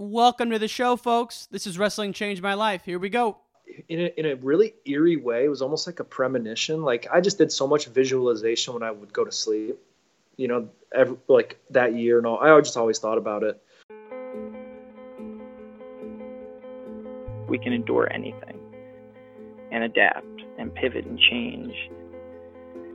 [0.00, 1.48] Welcome to the show, folks.
[1.50, 2.84] This is Wrestling Changed My Life.
[2.84, 3.38] Here we go.
[3.88, 6.82] In a, in a really eerie way, it was almost like a premonition.
[6.82, 9.76] Like I just did so much visualization when I would go to sleep.
[10.36, 12.38] You know, every, like that year and all.
[12.38, 13.60] I just always thought about it.
[17.48, 18.60] We can endure anything
[19.72, 21.74] and adapt and pivot and change.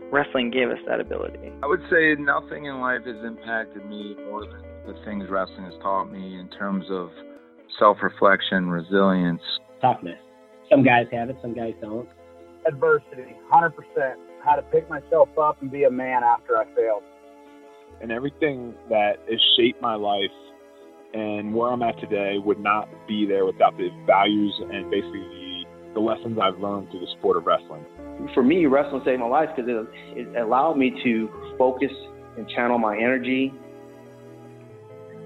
[0.09, 1.51] Wrestling gave us that ability.
[1.63, 5.73] I would say nothing in life has impacted me more than the things wrestling has
[5.81, 7.09] taught me in terms of
[7.79, 9.41] self reflection, resilience,
[9.81, 10.19] toughness.
[10.69, 12.07] Some guys have it, some guys don't.
[12.67, 13.71] Adversity, 100%.
[14.43, 17.03] How to pick myself up and be a man after I failed.
[18.01, 20.31] And everything that has shaped my life
[21.13, 25.65] and where I'm at today would not be there without the values and basically the,
[25.93, 27.85] the lessons I've learned through the sport of wrestling.
[28.33, 31.91] For me, wrestling saved my life because it, it allowed me to focus
[32.37, 33.53] and channel my energy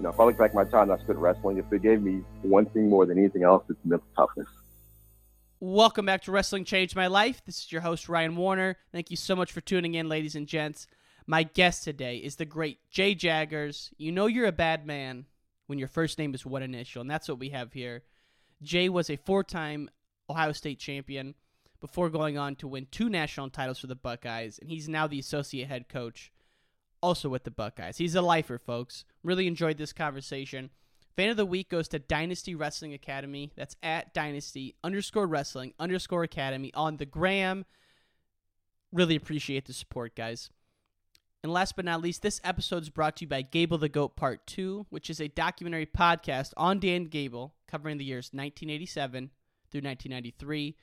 [0.00, 2.00] you know, if I look back at my time I spent wrestling, if it gave
[2.00, 4.48] me one thing more than anything else, it's mental toughness.
[5.60, 7.42] Welcome back to Wrestling Changed My Life.
[7.44, 8.78] This is your host, Ryan Warner.
[8.92, 10.86] Thank you so much for tuning in, ladies and gents.
[11.26, 13.90] My guest today is the great Jay Jaggers.
[13.98, 15.26] You know you're a bad man
[15.66, 18.02] when your first name is one initial, and that's what we have here.
[18.62, 19.90] Jay was a four time
[20.30, 21.34] Ohio State champion
[21.78, 25.18] before going on to win two national titles for the Buckeyes, and he's now the
[25.18, 26.32] associate head coach
[27.02, 27.98] also with the Buckeyes.
[27.98, 29.04] He's a lifer, folks.
[29.22, 30.70] Really enjoyed this conversation.
[31.16, 33.52] Fan of the week goes to Dynasty Wrestling Academy.
[33.56, 37.64] That's at Dynasty underscore wrestling underscore academy on the gram.
[38.92, 40.50] Really appreciate the support, guys.
[41.42, 44.14] And last but not least, this episode is brought to you by Gable the Goat
[44.14, 49.30] Part 2, which is a documentary podcast on Dan Gable covering the years 1987
[49.70, 50.76] through 1993.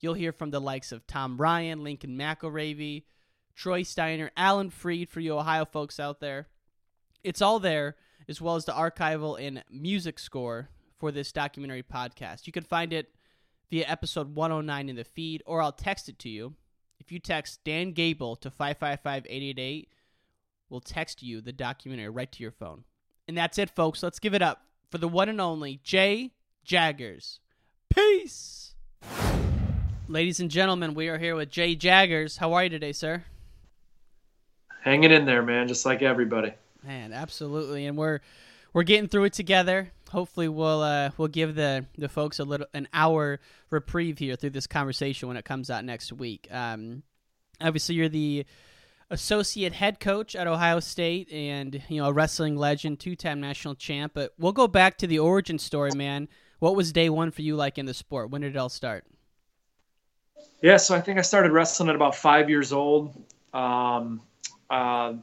[0.00, 3.04] You'll hear from the likes of Tom Ryan, Lincoln McIlravy,
[3.54, 6.48] Troy Steiner, Alan Fried for you Ohio folks out there.
[7.22, 7.96] It's all there,
[8.28, 12.46] as well as the archival and music score for this documentary podcast.
[12.46, 13.14] You can find it
[13.70, 16.54] via episode 109 in the feed, or I'll text it to you.
[17.00, 19.88] If you text Dan Gable to 555 888,
[20.68, 22.84] we'll text you the documentary right to your phone.
[23.26, 24.02] And that's it, folks.
[24.02, 26.32] Let's give it up for the one and only Jay
[26.64, 27.40] Jaggers.
[27.88, 28.74] Peace!
[30.08, 32.38] Ladies and gentlemen, we are here with Jay Jaggers.
[32.38, 33.24] How are you today, sir?
[34.84, 36.52] Hanging in there, man, just like everybody.
[36.86, 38.20] Man, absolutely, and we're
[38.74, 39.90] we're getting through it together.
[40.10, 43.40] Hopefully, we'll uh, we'll give the the folks a little an hour
[43.70, 46.46] reprieve here through this conversation when it comes out next week.
[46.50, 47.02] Um,
[47.60, 48.44] obviously, you're the
[49.10, 53.74] associate head coach at Ohio State, and you know a wrestling legend, two time national
[53.76, 54.12] champ.
[54.14, 56.28] But we'll go back to the origin story, man.
[56.58, 58.30] What was day one for you like in the sport?
[58.30, 59.04] When did it all start?
[60.60, 63.22] Yeah, so I think I started wrestling at about five years old.
[63.52, 64.22] Um,
[64.70, 65.14] uh,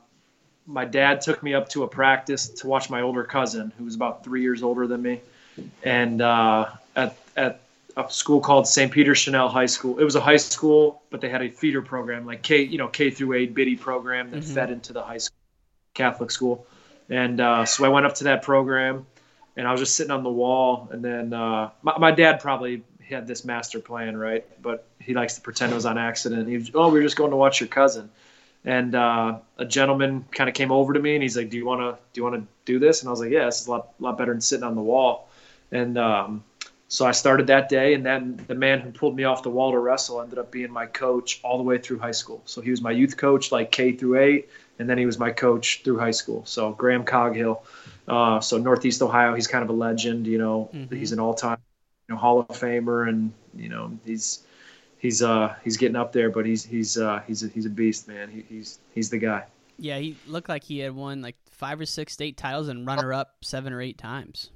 [0.65, 3.95] my dad took me up to a practice to watch my older cousin, who was
[3.95, 5.21] about three years older than me,
[5.83, 7.61] and uh, at at
[7.97, 8.91] a school called St.
[8.91, 9.99] Peter Chanel High School.
[9.99, 12.87] It was a high school, but they had a feeder program, like K, you know,
[12.87, 14.53] K through eight biddy program that mm-hmm.
[14.53, 15.37] fed into the high school,
[15.93, 16.65] Catholic school.
[17.09, 19.05] And uh, so I went up to that program,
[19.57, 20.87] and I was just sitting on the wall.
[20.91, 24.45] And then uh, my, my dad probably had this master plan, right?
[24.61, 26.47] But he likes to pretend it was on accident.
[26.47, 28.09] He was, oh, we were just going to watch your cousin
[28.63, 31.65] and uh, a gentleman kind of came over to me and he's like, "Do you
[31.65, 33.67] want to do you want to do this?" And I was like, "Yeah, this is
[33.67, 35.29] a lot lot better than sitting on the wall."
[35.71, 36.43] And um,
[36.87, 39.71] so I started that day, and then the man who pulled me off the wall
[39.71, 42.41] to wrestle ended up being my coach all the way through high school.
[42.45, 45.31] So he was my youth coach, like K through eight, and then he was my
[45.31, 46.45] coach through high school.
[46.45, 47.63] So Graham Coghill,
[48.07, 50.27] uh, so Northeast Ohio, he's kind of a legend.
[50.27, 50.93] You know, mm-hmm.
[50.93, 51.59] he's an all-time
[52.09, 54.43] you know, Hall of Famer, and you know he's
[55.01, 58.07] he's uh he's getting up there, but he's he's uh he's a, he's a beast,
[58.07, 58.29] man.
[58.29, 59.43] He, he's he's the guy.
[59.77, 63.11] Yeah, he looked like he had won like five or six state titles and runner
[63.11, 64.51] up seven or eight times.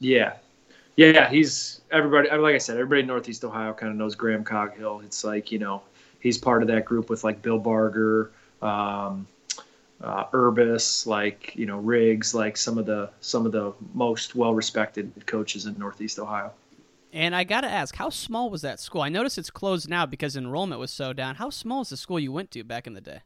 [0.00, 0.34] Yeah,
[0.96, 2.30] yeah, he's everybody.
[2.30, 5.02] Like I said, everybody in Northeast Ohio kind of knows Graham Coghill.
[5.04, 5.82] It's like you know
[6.18, 8.32] he's part of that group with like Bill Barger,
[8.62, 9.26] um,
[10.00, 14.54] uh, Urbis, like you know Riggs, like some of the some of the most well
[14.54, 16.52] respected coaches in Northeast Ohio.
[17.12, 19.00] And I got to ask, how small was that school?
[19.00, 21.36] I notice it's closed now because enrollment was so down.
[21.36, 23.20] How small is the school you went to back in the day?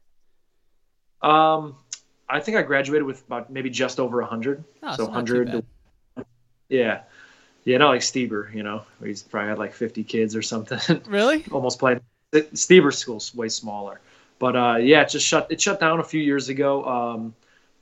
[1.21, 1.75] Um,
[2.29, 4.63] I think I graduated with about maybe just over 100.
[4.83, 5.63] Oh, so 100.
[6.69, 7.01] Yeah.
[7.65, 11.01] Yeah, not like Stieber, you know, he's probably had like 50 kids or something.
[11.07, 11.45] Really?
[11.51, 12.01] Almost played.
[12.33, 14.01] Stieber's school's way smaller,
[14.39, 16.83] but uh, yeah, it just shut it shut down a few years ago.
[16.83, 17.35] Um,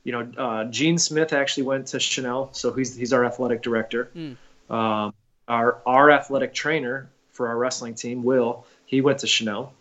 [0.04, 4.10] you know, uh, Gene Smith actually went to Chanel, so he's he's our athletic director.
[4.14, 4.36] Mm.
[4.68, 5.14] Um,
[5.52, 9.72] our our athletic trainer for our wrestling team, Will, he went to Chanel,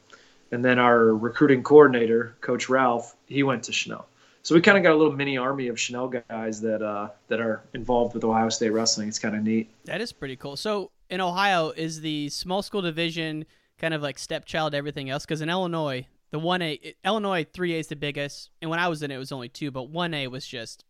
[0.52, 4.06] and then our recruiting coordinator, Coach Ralph, he went to Chanel.
[4.44, 7.40] So we kind of got a little mini army of Chanel guys that uh, that
[7.40, 9.08] are involved with Ohio State wrestling.
[9.08, 9.70] It's kind of neat.
[9.86, 10.58] That is pretty cool.
[10.58, 13.46] So in Ohio, is the small school division
[13.78, 15.26] kind of like stepchild everything else?
[15.26, 18.90] Because in Illinois, the one A Illinois three A is the biggest, and when I
[18.90, 20.84] was in it, it was only two, but one A was just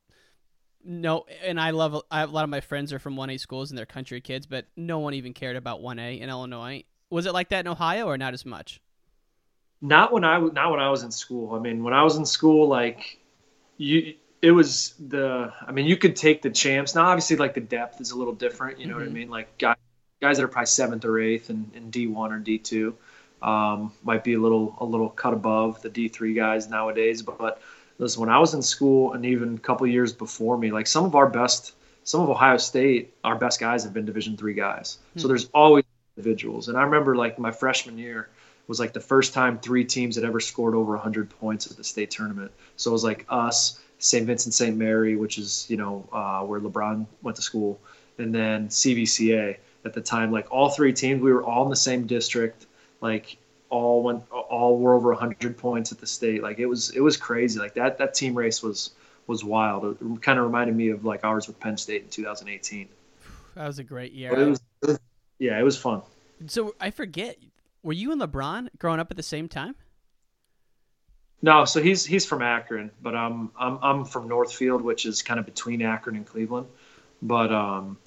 [0.84, 1.26] no.
[1.44, 3.78] And I love I, a lot of my friends are from one A schools and
[3.78, 6.84] they're country kids, but no one even cared about one A in Illinois.
[7.10, 8.82] Was it like that in Ohio or not as much?
[9.82, 11.56] Not when I not when I was in school.
[11.56, 13.20] I mean, when I was in school, like
[13.78, 15.52] you, it was the.
[15.60, 16.94] I mean, you could take the champs.
[16.96, 18.80] Now, obviously, like the depth is a little different.
[18.80, 19.04] You know mm-hmm.
[19.04, 19.30] what I mean?
[19.30, 19.78] Like guys,
[20.22, 22.96] guys that are probably seventh or eighth in, in D one or D two
[23.42, 27.22] um, might be a little a little cut above the D3 guys nowadays.
[27.22, 27.62] But, but
[28.18, 31.16] when I was in school and even a couple years before me, like some of
[31.16, 34.98] our best, some of Ohio State, our best guys have been Division three guys.
[35.14, 35.20] Hmm.
[35.20, 35.86] So there's always
[36.18, 36.68] individuals.
[36.68, 38.30] And I remember like my freshman year
[38.68, 41.84] was like the first time three teams had ever scored over 100 points at the
[41.84, 42.52] state tournament.
[42.76, 44.26] So it was like us, St.
[44.26, 44.76] Vincent St.
[44.76, 47.80] Mary, which is you know uh, where LeBron went to school,
[48.18, 50.32] and then CVCA at the time.
[50.32, 52.66] Like all three teams, we were all in the same district
[53.02, 53.38] like
[53.72, 56.44] all went all were over 100 points at the state.
[56.44, 57.60] Like it was it was crazy.
[57.60, 58.92] Like that that team race was
[59.26, 59.98] was wild.
[60.00, 62.88] It kind of reminded me of like ours with penn state in 2018
[63.56, 64.34] that was a great year.
[64.34, 65.00] It was, it was,
[65.40, 66.02] yeah it was fun.
[66.48, 67.38] So i forget
[67.84, 69.76] were you and lebron growing up at the same time?
[71.42, 75.40] No so he's he's from akron but i'm i'm, I'm from northfield which is kind
[75.40, 76.68] of between akron and cleveland.
[77.22, 77.98] But um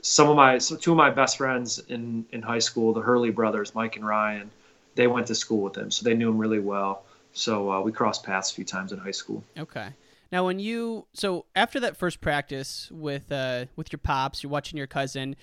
[0.00, 3.30] some of my so two of my best friends in in high school, the Hurley
[3.30, 4.50] brothers, Mike and Ryan,
[4.94, 7.04] they went to school with him, so they knew him really well.
[7.32, 9.42] So uh, we crossed paths a few times in high school.
[9.58, 9.88] Okay.
[10.30, 14.76] Now, when you so after that first practice with uh, with your pops, you're watching
[14.76, 15.36] your cousin.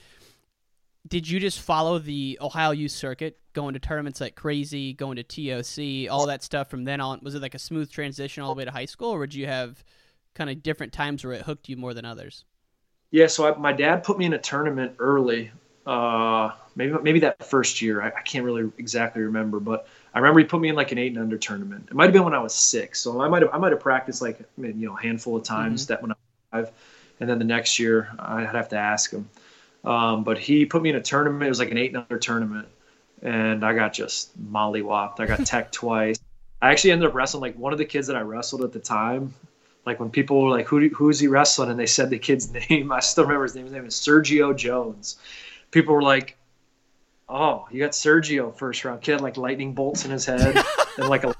[1.07, 5.23] Did you just follow the Ohio youth circuit, going to tournaments like crazy, going to
[5.23, 7.19] TOC, all that stuff from then on?
[7.23, 9.47] Was it like a smooth transition all the way to high school, or did you
[9.47, 9.83] have
[10.35, 12.45] kind of different times where it hooked you more than others?
[13.09, 15.51] Yeah, so I, my dad put me in a tournament early.
[15.85, 18.01] Uh, maybe maybe that first year.
[18.01, 20.99] I, I, can't really exactly remember, but I remember he put me in like an
[20.99, 21.87] eight and under tournament.
[21.89, 23.79] It might have been when I was six, so I might have I might have
[23.79, 25.93] practiced like you know a handful of times mm-hmm.
[25.93, 26.73] that when I was five,
[27.19, 29.27] and then the next year I'd have to ask him.
[29.83, 31.43] Um, but he put me in a tournament.
[31.43, 32.67] It was like an eight and under tournament,
[33.23, 35.19] and I got just mollywopped.
[35.19, 36.19] I got tech twice.
[36.61, 38.79] I actually ended up wrestling like one of the kids that I wrestled at the
[38.79, 39.33] time
[39.85, 42.91] like when people were like, "Who who's he wrestling?" and they said the kid's name,
[42.91, 43.65] I still remember his name.
[43.65, 45.17] His name is Sergio Jones.
[45.71, 46.37] People were like,
[47.27, 50.63] "Oh, you got Sergio first round kid, like lightning bolts in his head
[50.97, 51.33] and like a,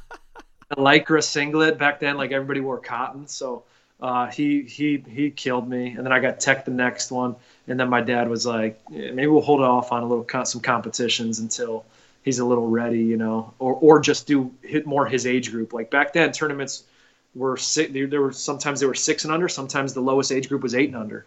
[0.72, 2.18] a lycra singlet back then.
[2.18, 3.64] Like everybody wore cotton, so
[4.02, 5.90] uh, he he he killed me.
[5.90, 7.36] And then I got tech the next one,
[7.68, 10.62] and then my dad was like, yeah, "Maybe we'll hold off on a little some
[10.62, 11.86] competitions until."
[12.24, 15.74] He's a little ready, you know, or or just do hit more his age group.
[15.74, 16.84] Like back then, tournaments
[17.34, 17.92] were six.
[17.92, 19.50] There were sometimes they were six and under.
[19.50, 21.26] Sometimes the lowest age group was eight and under.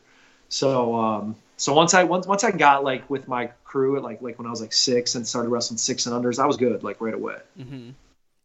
[0.54, 4.22] So um, so once I once once I got like with my crew at like
[4.22, 6.84] like when I was like six and started wrestling six and unders, I was good
[6.84, 7.38] like right away.
[7.58, 7.90] Mm-hmm.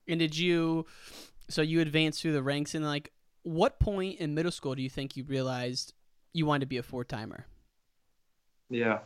[0.08, 0.88] And did you?
[1.50, 3.12] So you advanced through the ranks, and like,
[3.44, 5.94] what point in middle school do you think you realized
[6.34, 7.46] you wanted to be a four timer?
[8.72, 9.00] Yeah.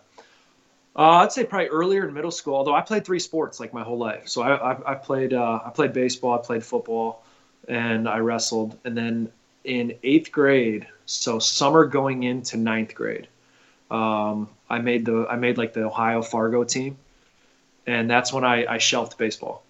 [0.95, 2.55] Uh, I'd say probably earlier in middle school.
[2.55, 5.59] Although I played three sports like my whole life, so I I, I played uh,
[5.65, 7.25] I played baseball, I played football,
[7.67, 8.79] and I wrestled.
[8.85, 9.29] And then
[9.63, 13.27] in eighth grade, so summer going into ninth grade,
[13.89, 16.97] um, I made the I made like the Ohio Fargo team,
[17.85, 19.63] and that's when I, I shelved baseball.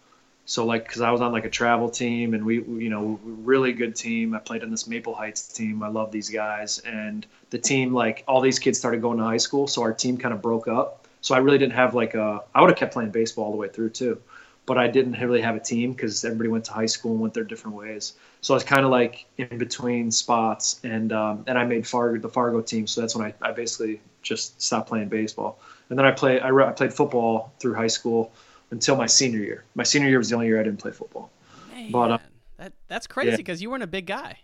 [0.46, 3.74] So like because I was on like a travel team and we you know really
[3.74, 4.34] good team.
[4.34, 5.84] I played on this Maple Heights team.
[5.84, 9.38] I love these guys and the team like all these kids started going to high
[9.38, 11.08] school, so our team kind of broke up.
[11.22, 13.58] So I really didn't have like a I would have kept playing baseball all the
[13.58, 14.22] way through too
[14.66, 17.34] but I didn't really have a team because everybody went to high school and went
[17.34, 18.14] their different ways.
[18.42, 22.20] So I was kind of like in between spots, and um, and I made Fargo
[22.20, 22.88] the Fargo team.
[22.88, 25.60] So that's when I, I basically just stopped playing baseball.
[25.90, 28.32] And then I played I, I played football through high school
[28.72, 29.64] until my senior year.
[29.76, 31.30] My senior year was the only year I didn't play football.
[31.74, 32.18] Man, but uh,
[32.58, 33.66] that that's crazy because yeah.
[33.66, 34.40] you weren't a big guy.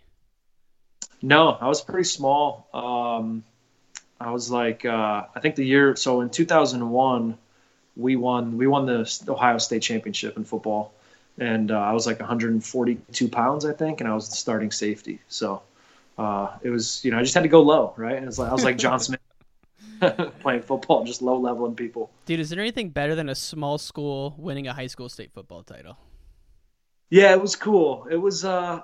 [1.22, 2.68] No, I was pretty small.
[2.72, 3.44] Um,
[4.20, 7.38] I was like uh, I think the year so in 2001
[7.96, 10.92] we won we won the Ohio State championship in football,
[11.38, 15.20] and uh, I was like 142 pounds I think, and I was the starting safety.
[15.28, 15.62] So
[16.18, 18.16] uh, it was you know I just had to go low, right?
[18.16, 19.20] And it was like I was like John Smith.
[20.40, 22.10] playing football, just low leveling people.
[22.24, 25.62] Dude, is there anything better than a small school winning a high school state football
[25.62, 25.98] title?
[27.10, 28.06] Yeah, it was cool.
[28.10, 28.80] It was, uh,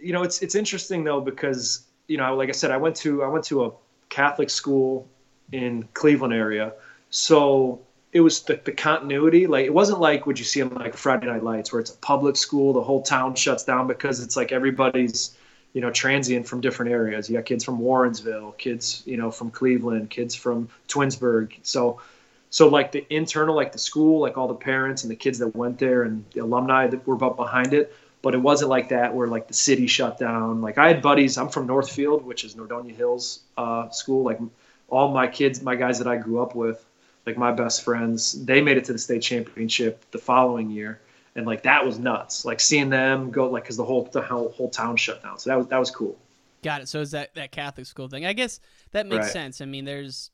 [0.00, 3.22] you know, it's it's interesting though because you know, like I said, I went to
[3.22, 3.72] I went to a
[4.08, 5.08] Catholic school
[5.52, 6.74] in Cleveland area,
[7.10, 7.80] so
[8.16, 9.46] it was the, the continuity.
[9.46, 11.96] Like it wasn't like what you see on like Friday Night Lights, where it's a
[11.98, 15.36] public school, the whole town shuts down because it's like everybody's
[15.74, 17.28] you know transient from different areas.
[17.28, 21.52] You got kids from Warrensville, kids you know from Cleveland, kids from Twinsburg.
[21.62, 22.00] So
[22.48, 25.54] so like the internal, like the school, like all the parents and the kids that
[25.54, 27.94] went there and the alumni that were behind it.
[28.22, 30.62] But it wasn't like that where like the city shut down.
[30.62, 31.36] Like I had buddies.
[31.36, 34.24] I'm from Northfield, which is Nordonia Hills uh, school.
[34.24, 34.40] Like
[34.88, 36.82] all my kids, my guys that I grew up with,
[37.26, 41.00] like my best friends, they made it to the state championship the following year,
[41.34, 42.44] and like that was nuts.
[42.44, 45.38] Like seeing them go, like because the whole the whole, whole town shut down.
[45.38, 46.16] So that was that was cool.
[46.62, 46.88] Got it.
[46.88, 48.24] So is that that Catholic school thing?
[48.24, 48.60] I guess
[48.92, 49.32] that makes Right.
[49.32, 49.60] sense.
[49.60, 50.30] I mean, there's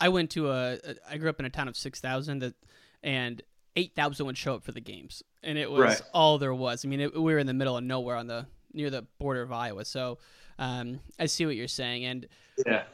[0.00, 2.54] I went to a, a I grew up in a town of six thousand that
[3.02, 3.42] and
[3.74, 6.00] eight thousand would show up for the games, and it was Right.
[6.14, 6.84] all there was.
[6.84, 9.42] I mean, it, we were in the middle of nowhere on the near the border
[9.42, 10.18] of Iowa, so
[10.60, 12.04] um, I see what you're saying.
[12.04, 12.26] And
[12.64, 12.84] Yeah.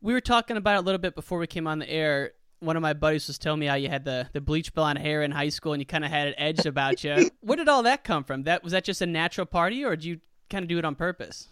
[0.00, 2.32] we were talking about it a little bit before we came on the air.
[2.60, 5.22] One of my buddies was telling me how you had the, the bleach blonde hair
[5.22, 7.30] in high school and you kind of had an edge about you.
[7.40, 8.44] Where did all that come from?
[8.44, 10.94] That was that just a natural party, or did you kind of do it on
[10.94, 11.48] purpose?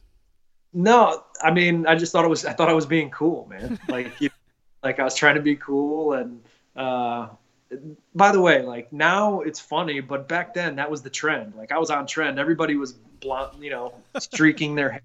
[0.73, 2.45] No, I mean, I just thought it was.
[2.45, 3.79] I thought I was being cool, man.
[3.89, 4.31] Like, you,
[4.83, 6.13] like I was trying to be cool.
[6.13, 6.43] And
[6.77, 7.29] uh,
[8.15, 11.55] by the way, like now it's funny, but back then that was the trend.
[11.57, 12.39] Like I was on trend.
[12.39, 15.03] Everybody was blonde, you know, streaking their hair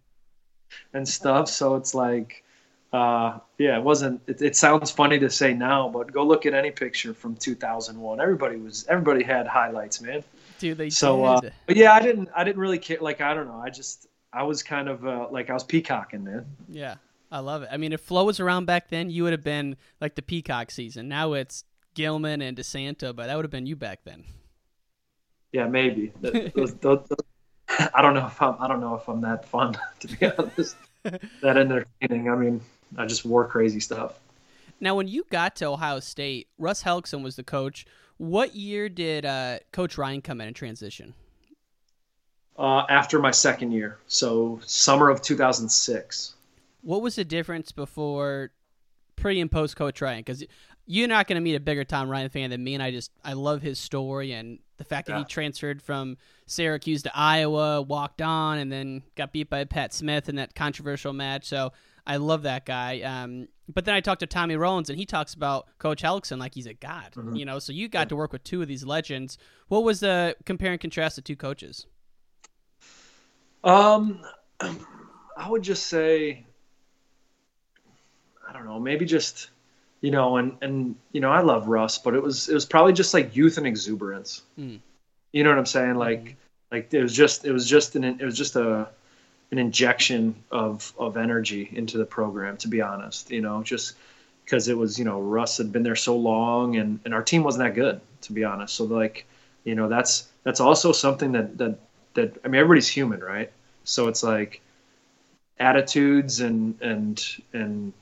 [0.93, 1.49] and stuff.
[1.49, 2.43] So it's like,
[2.93, 4.21] uh, yeah, it wasn't.
[4.27, 8.21] It, it sounds funny to say now, but go look at any picture from 2001.
[8.21, 8.85] Everybody was.
[8.87, 10.23] Everybody had highlights, man.
[10.59, 12.29] Dude, they So, uh, but yeah, I didn't.
[12.35, 12.99] I didn't really care.
[13.01, 13.59] Like I don't know.
[13.59, 14.07] I just.
[14.31, 16.45] I was kind of uh, like I was peacocking, man.
[16.69, 16.95] Yeah,
[17.31, 17.69] I love it.
[17.71, 20.71] I mean, if Flo was around back then, you would have been like the Peacock
[20.71, 21.07] season.
[21.07, 21.63] Now it's
[21.95, 24.23] Gilman and DeSanto, but that would have been you back then.
[25.51, 26.11] Yeah, maybe.
[26.21, 28.55] Those- those- those- I don't know if I'm.
[28.59, 30.75] I don't know if I'm that fun to be honest.
[31.03, 32.29] that entertaining.
[32.29, 32.61] I mean,
[32.97, 34.19] I just wore crazy stuff.
[34.79, 37.85] Now, when you got to Ohio State, Russ Hellickson was the coach.
[38.17, 41.13] What year did uh, Coach Ryan come in and transition?
[42.57, 46.35] Uh, after my second year, so summer of 2006.
[46.81, 48.51] What was the difference before,
[49.15, 50.19] pre and post Coach Ryan?
[50.19, 50.43] Because
[50.85, 53.11] you're not going to meet a bigger Tom Ryan fan than me, and I just
[53.23, 58.21] I love his story and the fact that he transferred from Syracuse to Iowa, walked
[58.21, 61.45] on, and then got beat by Pat Smith in that controversial match.
[61.45, 61.71] So
[62.05, 63.01] I love that guy.
[63.01, 66.53] Um, but then I talked to Tommy Rowlands, and he talks about Coach Hellickson like
[66.53, 67.13] he's a god.
[67.13, 67.37] Mhm.
[67.37, 69.37] You know, so you got to work with two of these legends.
[69.69, 71.85] What was the compare and contrast the two coaches?
[73.63, 74.21] Um,
[75.37, 76.45] I would just say,
[78.47, 79.49] I don't know, maybe just,
[80.01, 82.93] you know, and and you know, I love Russ, but it was it was probably
[82.93, 84.41] just like youth and exuberance.
[84.57, 84.77] Hmm.
[85.31, 85.95] You know what I'm saying?
[85.95, 86.35] Like
[86.71, 88.89] like it was just it was just an it was just a
[89.53, 92.57] an injection of of energy into the program.
[92.57, 93.95] To be honest, you know, just
[94.43, 97.43] because it was you know Russ had been there so long and and our team
[97.43, 98.01] wasn't that good.
[98.21, 99.27] To be honest, so like
[99.63, 101.77] you know that's that's also something that that
[102.15, 103.51] that I mean everybody's human, right?
[103.83, 104.61] So it's like
[105.59, 107.93] attitudes and and and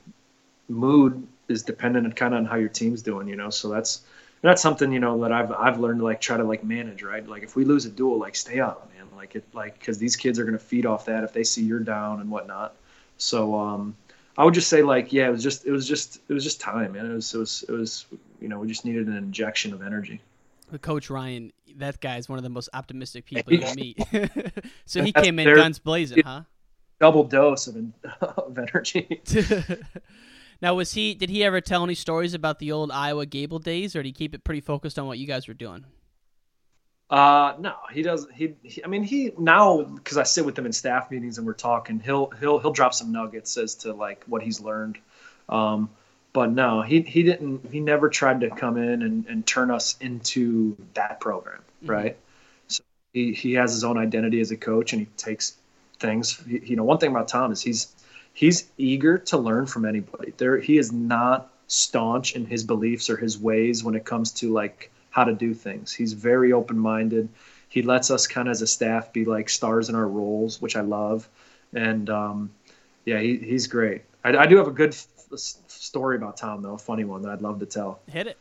[0.70, 3.50] mood is dependent kind of on how your team's doing, you know.
[3.50, 4.00] So that's
[4.42, 7.26] that's something you know that I've I've learned to like try to like manage, right?
[7.26, 9.06] Like if we lose a duel, like stay up, man.
[9.16, 11.78] Like it like because these kids are gonna feed off that if they see you're
[11.80, 12.74] down and whatnot.
[13.18, 13.96] So um,
[14.36, 16.60] I would just say like yeah, it was just it was just it was just
[16.60, 17.06] time, man.
[17.06, 18.06] It was it was it was
[18.40, 20.20] you know we just needed an injection of energy.
[20.80, 23.98] Coach Ryan, that guy is one of the most optimistic people you meet.
[24.86, 26.42] so he That's came in their- guns blazing, huh?
[26.98, 27.76] Double dose of
[28.20, 29.20] of energy.
[30.62, 31.14] now, was he?
[31.14, 34.12] Did he ever tell any stories about the old Iowa Gable days, or did he
[34.12, 35.84] keep it pretty focused on what you guys were doing?
[37.10, 38.32] Uh, no, he doesn't.
[38.32, 41.46] He, he I mean, he now because I sit with him in staff meetings and
[41.46, 42.00] we're talking.
[42.00, 44.98] He'll he'll he'll drop some nuggets as to like what he's learned.
[45.48, 45.90] Um,
[46.32, 47.70] but no, he he didn't.
[47.70, 52.16] He never tried to come in and, and turn us into that program, right?
[52.68, 55.56] So he he has his own identity as a coach and he takes
[55.98, 56.40] things.
[56.48, 57.94] he- You know, one thing about Tom is he's
[58.32, 60.32] he's eager to learn from anybody.
[60.36, 64.52] There, he is not staunch in his beliefs or his ways when it comes to
[64.52, 65.92] like how to do things.
[65.92, 67.28] He's very open minded.
[67.68, 70.76] He lets us kind of as a staff be like stars in our roles, which
[70.76, 71.28] I love.
[71.72, 72.50] And um,
[73.04, 74.02] yeah, he, he's great.
[74.24, 77.30] I, I do have a good f- story about Tom though, a funny one that
[77.30, 78.00] I'd love to tell.
[78.10, 78.36] Hit it.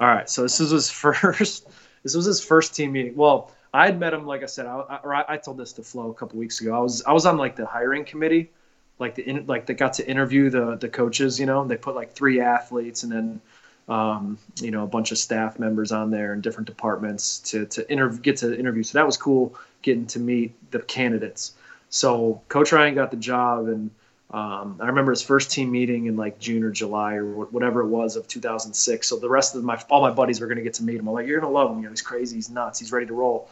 [0.00, 1.68] All right, so this was his first.
[2.02, 3.16] This was his first team meeting.
[3.16, 6.10] Well, I had met him, like I said, I, I I told this to Flo
[6.10, 6.74] a couple weeks ago.
[6.74, 8.50] I was I was on like the hiring committee
[8.98, 11.40] like the in, like they got to interview the the coaches.
[11.40, 13.40] You know, they put like three athletes and then
[13.88, 17.90] um, you know a bunch of staff members on there in different departments to to
[17.90, 18.82] interview get to interview.
[18.82, 21.52] So that was cool getting to meet the candidates.
[21.90, 23.90] So Coach Ryan got the job, and
[24.30, 27.88] um, I remember his first team meeting in like June or July or whatever it
[27.88, 29.06] was of 2006.
[29.06, 31.08] So the rest of my all my buddies were going to get to meet him.
[31.08, 31.78] I'm like, you're gonna love him.
[31.78, 32.36] You know, he's crazy.
[32.36, 32.78] He's nuts.
[32.78, 33.50] He's ready to roll.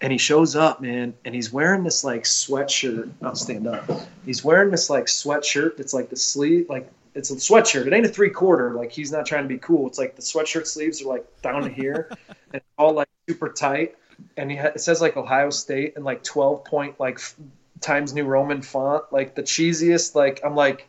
[0.00, 3.10] And he shows up, man, and he's wearing this like sweatshirt.
[3.22, 3.88] I'll stand up.
[4.26, 7.86] He's wearing this like sweatshirt that's like the sleeve, like it's a sweatshirt.
[7.86, 8.72] It ain't a three quarter.
[8.72, 9.86] Like he's not trying to be cool.
[9.86, 12.10] It's like the sweatshirt sleeves are like down to here,
[12.52, 13.96] and all like super tight.
[14.36, 17.36] And he ha- it says like Ohio State and like 12 point like f-
[17.80, 20.14] Times New Roman font, like the cheesiest.
[20.14, 20.88] Like I'm like,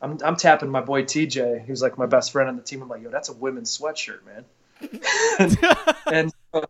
[0.00, 2.82] I'm I'm tapping my boy TJ, who's like my best friend on the team.
[2.82, 4.44] I'm like, yo, that's a women's sweatshirt, man.
[5.38, 5.58] and,
[6.12, 6.66] and uh,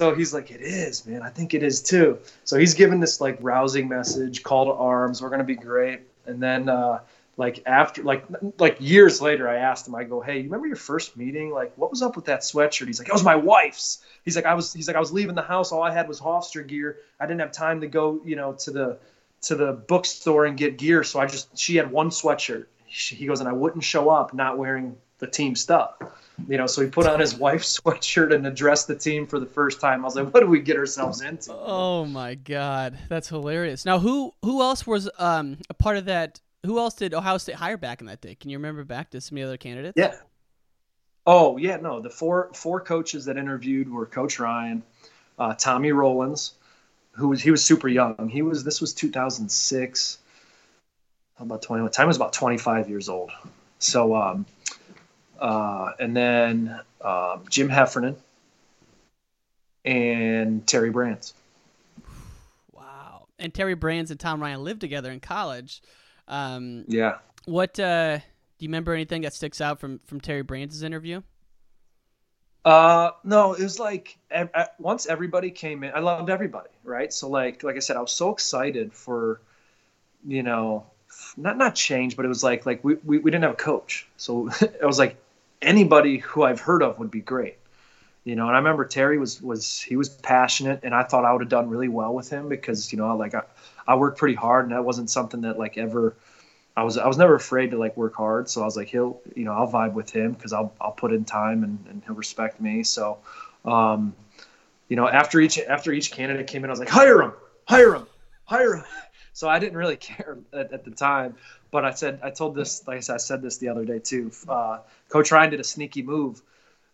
[0.00, 1.20] so, he's like, it is, man.
[1.20, 2.18] I think it is too.
[2.44, 5.20] So he's giving this like rousing message, call to arms.
[5.20, 6.00] We're gonna be great.
[6.24, 7.00] And then uh,
[7.36, 8.24] like after like
[8.58, 11.72] like years later i asked him i go hey you remember your first meeting like
[11.76, 14.52] what was up with that sweatshirt he's like it was my wife's he's like i
[14.52, 17.26] was he's like i was leaving the house all i had was hofstra gear i
[17.26, 18.98] didn't have time to go you know to the
[19.40, 23.40] to the bookstore and get gear so i just she had one sweatshirt he goes
[23.40, 25.94] and i wouldn't show up not wearing the team stuff
[26.48, 29.46] you know so he put on his wife's sweatshirt and addressed the team for the
[29.46, 33.28] first time i was like what do we get ourselves into Oh my god, that's
[33.28, 33.84] hilarious.
[33.84, 36.40] Now, who who else was um a part of that?
[36.64, 38.34] Who else did Ohio State hire back in that day?
[38.34, 39.94] Can you remember back to some of the other candidates?
[39.96, 40.14] Yeah.
[41.26, 42.00] Oh yeah, no.
[42.00, 44.82] The four four coaches that interviewed were Coach Ryan,
[45.38, 46.54] uh, Tommy Rowlands,
[47.12, 48.28] who was he was super young.
[48.28, 50.18] He was this was 2006.
[51.38, 51.90] How about 21.
[51.90, 53.30] Time was about 25 years old.
[53.78, 54.44] So um,
[55.40, 58.16] uh, and then um, Jim Heffernan
[59.84, 61.34] and Terry Brands.
[62.72, 63.26] Wow.
[63.38, 65.82] And Terry Brands and Tom Ryan lived together in college.
[66.28, 67.18] Um, Yeah.
[67.46, 68.22] What uh, do
[68.58, 71.22] you remember anything that sticks out from from Terry Brands' interview?
[72.62, 77.10] Uh, no, it was like ev- once everybody came in, I loved everybody, right?
[77.10, 79.40] So like, like I said, I was so excited for,
[80.26, 80.84] you know,
[81.38, 84.06] not not change, but it was like like we we, we didn't have a coach,
[84.18, 85.16] so it was like
[85.62, 87.56] anybody who I've heard of would be great,
[88.24, 88.46] you know.
[88.46, 91.48] And I remember Terry was was he was passionate, and I thought I would have
[91.48, 93.42] done really well with him because you know like I
[93.86, 96.14] I worked pretty hard, and that wasn't something that like ever.
[96.76, 99.20] I was I was never afraid to like work hard, so I was like he'll
[99.34, 102.14] you know I'll vibe with him because I'll I'll put in time and, and he'll
[102.14, 102.84] respect me.
[102.84, 103.18] So,
[103.64, 104.14] um,
[104.88, 107.32] you know after each after each candidate came in, I was like hire him,
[107.66, 108.06] hire him,
[108.44, 108.84] hire him.
[109.40, 111.34] So I didn't really care at, at the time,
[111.70, 113.98] but I said I told this like I said I said this the other day
[113.98, 114.30] too.
[114.46, 116.42] Uh, Coach Ryan did a sneaky move,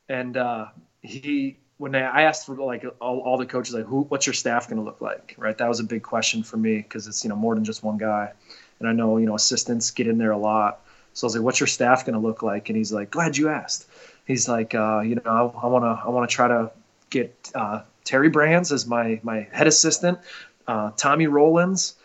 [0.09, 0.67] and uh,
[1.03, 4.33] he when they, I asked for like all, all the coaches like who what's your
[4.33, 7.25] staff going to look like right that was a big question for me because it's
[7.25, 8.33] you know more than just one guy
[8.79, 10.83] and I know you know assistants get in there a lot.
[11.15, 13.37] So I was like, "What's your staff going to look like?" And he's like, "Glad
[13.37, 13.89] you asked."
[14.25, 16.71] He's like, uh, "You know, I want to I want to try to
[17.11, 20.21] get uh, Terry Brands as my my head assistant,
[20.69, 21.97] uh, Tommy Rowlands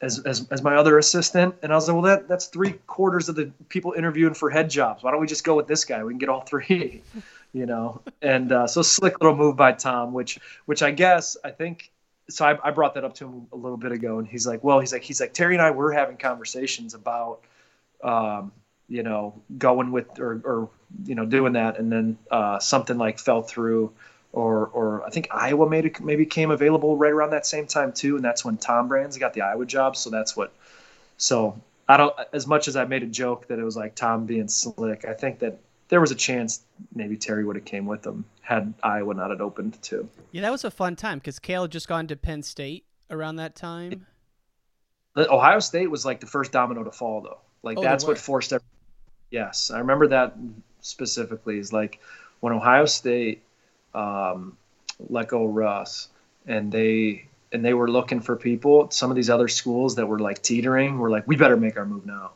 [0.00, 3.28] as, as as my other assistant." And I was like, "Well, that that's three quarters
[3.28, 5.02] of the people interviewing for head jobs.
[5.02, 6.02] Why don't we just go with this guy?
[6.04, 7.02] We can get all three,
[7.52, 11.50] you know." And uh, so slick little move by Tom, which which I guess I
[11.50, 11.90] think
[12.30, 14.62] so I, I, brought that up to him a little bit ago, and he's like,
[14.64, 17.40] "Well, he's like, he's like, Terry and I were having conversations about,
[18.02, 18.52] um,
[18.88, 20.70] you know, going with or, or
[21.04, 23.92] you know, doing that, and then uh, something like fell through,
[24.32, 28.16] or or I think Iowa maybe maybe came available right around that same time too,
[28.16, 29.96] and that's when Tom Brands got the Iowa job.
[29.96, 30.52] So that's what.
[31.16, 32.14] So I don't.
[32.32, 35.14] As much as I made a joke that it was like Tom being slick, I
[35.14, 36.62] think that there was a chance
[36.94, 40.08] maybe Terry would have came with them had Iowa not had opened too.
[40.32, 43.36] Yeah, that was a fun time because Cael had just gone to Penn State around
[43.36, 44.06] that time.
[45.16, 47.38] Ohio State was like the first domino to fall, though.
[47.62, 48.52] Like Oh, that's what forced.
[48.52, 48.66] Every-
[49.30, 50.34] yes, I remember that
[50.80, 51.58] specifically.
[51.58, 52.00] Is like
[52.40, 53.42] when Ohio State
[53.94, 54.56] um,
[55.08, 56.08] let go Russ,
[56.46, 58.90] and they and they were looking for people.
[58.90, 61.86] Some of these other schools that were like teetering were like, we better make our
[61.86, 62.32] move now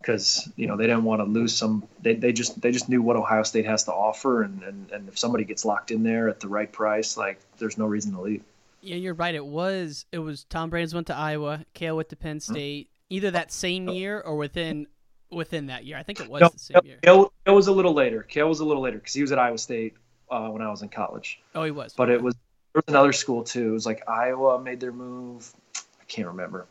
[0.00, 1.86] because you know they didn't want to lose some.
[2.00, 5.08] They, they just they just knew what Ohio State has to offer, and, and and
[5.08, 8.20] if somebody gets locked in there at the right price, like there's no reason to
[8.20, 8.42] leave.
[8.80, 9.34] Yeah, you're right.
[9.34, 13.32] It was it was Tom Brands went to Iowa, Cael went to Penn State, either
[13.32, 14.86] that same year or within
[15.30, 15.96] within that year.
[15.96, 16.98] I think it was No, the same year.
[17.02, 18.24] Cael, Cael was a little later.
[18.30, 19.94] Cael was a little later because he was at Iowa State
[20.30, 21.40] uh, when I was in college.
[21.54, 21.94] Oh, he was.
[21.94, 22.34] But it was
[22.72, 23.68] there was another school too.
[23.68, 25.50] It was like Iowa made their move.
[25.76, 26.66] I can't remember,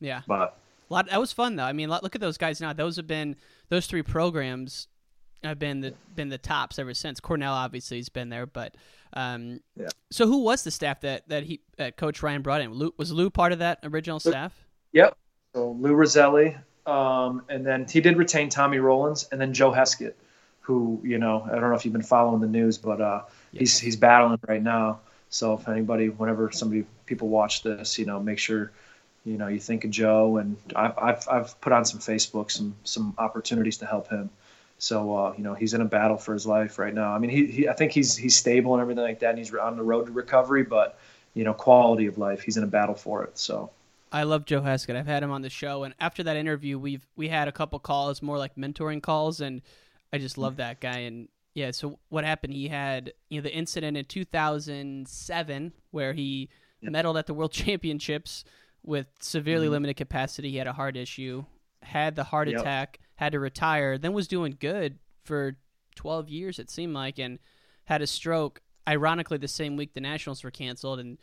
[0.00, 0.22] Yeah.
[0.26, 0.56] but
[0.90, 1.64] A lot, that was fun though.
[1.64, 2.72] I mean, look at those guys now.
[2.72, 3.36] Those have been
[3.68, 4.88] those three programs
[5.42, 7.18] have been the been the tops ever since.
[7.18, 8.74] Cornell obviously has been there, but
[9.14, 9.88] um, Yeah.
[10.10, 12.72] So who was the staff that that he that Coach Ryan brought in?
[12.72, 14.52] Lou, was Lou part of that original staff?
[14.92, 15.16] Yep.
[15.54, 20.12] So Lou Rosselli, um, and then he did retain Tommy Rowlands, and then Joe Heskett,
[20.70, 23.76] who you know I don't know if you've been following the news, but uh, he's
[23.78, 25.00] he's battling right now.
[25.28, 28.70] So if anybody, whenever somebody people watch this, you know, make sure
[29.24, 32.76] you know you think of Joe, and I've I've, I've put on some Facebook some
[32.84, 34.30] some opportunities to help him.
[34.78, 37.12] So uh, you know he's in a battle for his life right now.
[37.12, 39.52] I mean he, he I think he's he's stable and everything like that, and he's
[39.52, 40.98] on the road to recovery, but
[41.34, 43.36] you know quality of life he's in a battle for it.
[43.38, 43.70] So.
[44.12, 44.96] I love Joe Heskett.
[44.96, 47.78] I've had him on the show, and after that interview, we've we had a couple
[47.78, 49.62] calls, more like mentoring calls, and
[50.12, 51.00] I just love that guy.
[51.00, 52.52] And yeah, so what happened?
[52.52, 56.48] He had you know the incident in 2007 where he
[56.80, 56.90] yeah.
[56.90, 58.44] medaled at the World Championships
[58.82, 59.72] with severely mm-hmm.
[59.72, 60.50] limited capacity.
[60.50, 61.44] He had a heart issue,
[61.82, 62.60] had the heart yep.
[62.60, 65.56] attack, had to retire, then was doing good for
[65.96, 67.38] 12 years it seemed like, and
[67.84, 68.60] had a stroke.
[68.88, 71.18] Ironically, the same week the Nationals were canceled, and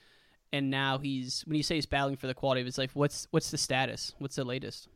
[0.53, 3.27] and now he's when you say he's battling for the quality of his life, what's
[3.31, 4.13] what's the status?
[4.19, 4.87] What's the latest?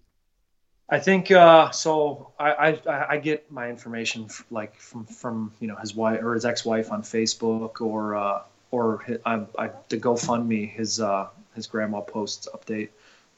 [0.91, 2.33] I think uh, so.
[2.37, 6.33] I, I, I get my information f- like from from you know his wife or
[6.33, 11.67] his ex-wife on Facebook or uh, or his, I, I the GoFundMe his uh, his
[11.67, 12.89] grandma posts update,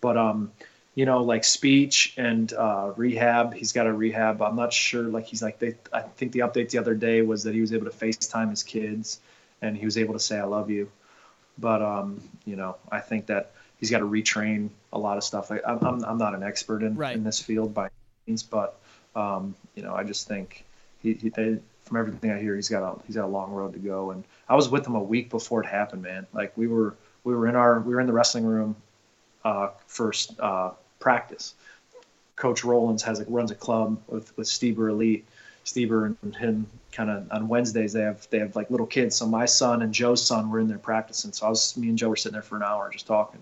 [0.01, 0.51] but um
[0.95, 4.41] you know like speech and uh, rehab he's got a rehab.
[4.41, 7.43] I'm not sure like he's like they I think the update the other day was
[7.43, 9.19] that he was able to FaceTime his kids
[9.61, 10.89] and he was able to say I love you.
[11.59, 15.51] But um, you know, I think that he's got to retrain a lot of stuff.
[15.51, 17.15] I, am I'm not an expert in, right.
[17.15, 17.89] in this field by
[18.25, 18.79] means, but
[19.15, 20.63] um, you know, I just think
[21.01, 23.73] he, he they, from everything I hear, he's got a he's got a long road
[23.73, 24.11] to go.
[24.11, 26.25] And I was with him a week before it happened, man.
[26.33, 28.75] Like we were we were in our we were in the wrestling room
[29.43, 31.55] uh, first uh, practice.
[32.35, 35.25] Coach Rowlands has a, runs a club with with Stieber Elite.
[35.65, 39.15] Stieber and him kind of on Wednesdays they have they have like little kids.
[39.15, 41.31] So my son and Joe's son were in there practicing.
[41.31, 43.41] So I was me and Joe were sitting there for an hour just talking,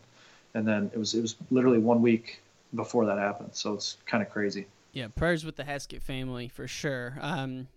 [0.53, 2.41] and then it was it was literally one week
[2.75, 3.49] before that happened.
[3.53, 4.67] So it's kind of crazy.
[4.93, 7.17] Yeah, prayers with the Heskett family for sure.
[7.21, 7.67] Um,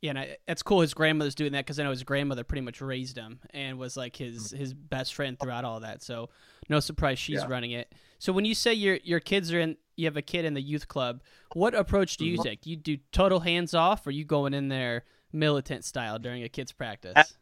[0.00, 2.60] yeah, and I, it's cool his grandmother's doing that because I know his grandmother pretty
[2.60, 6.02] much raised him and was like his his best friend throughout all that.
[6.02, 6.30] So
[6.68, 7.48] no surprise she's yeah.
[7.48, 7.92] running it.
[8.18, 10.60] So when you say your your kids are in, you have a kid in the
[10.60, 11.20] youth club.
[11.54, 12.42] What approach do you mm-hmm.
[12.42, 12.60] take?
[12.62, 16.48] Do you do total hands off, or you going in there militant style during a
[16.48, 17.34] kid's practice?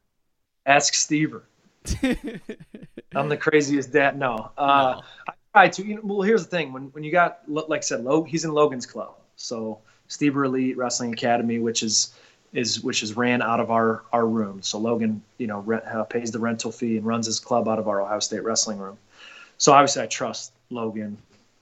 [0.64, 1.42] Ask Stieber.
[3.14, 4.18] I'm the craziest dad.
[4.18, 5.03] No, uh, no.
[5.29, 5.87] I try to.
[5.87, 8.44] You know, well, here's the thing: when when you got like I said, Log, he's
[8.44, 12.14] in Logan's club, so Stieber Elite Wrestling Academy, which is
[12.53, 14.62] is which is ran out of our our room.
[14.62, 17.79] So Logan, you know, rent, uh, pays the rental fee and runs his club out
[17.79, 18.99] of our Ohio State wrestling room.
[19.59, 21.18] So obviously, I trust Logan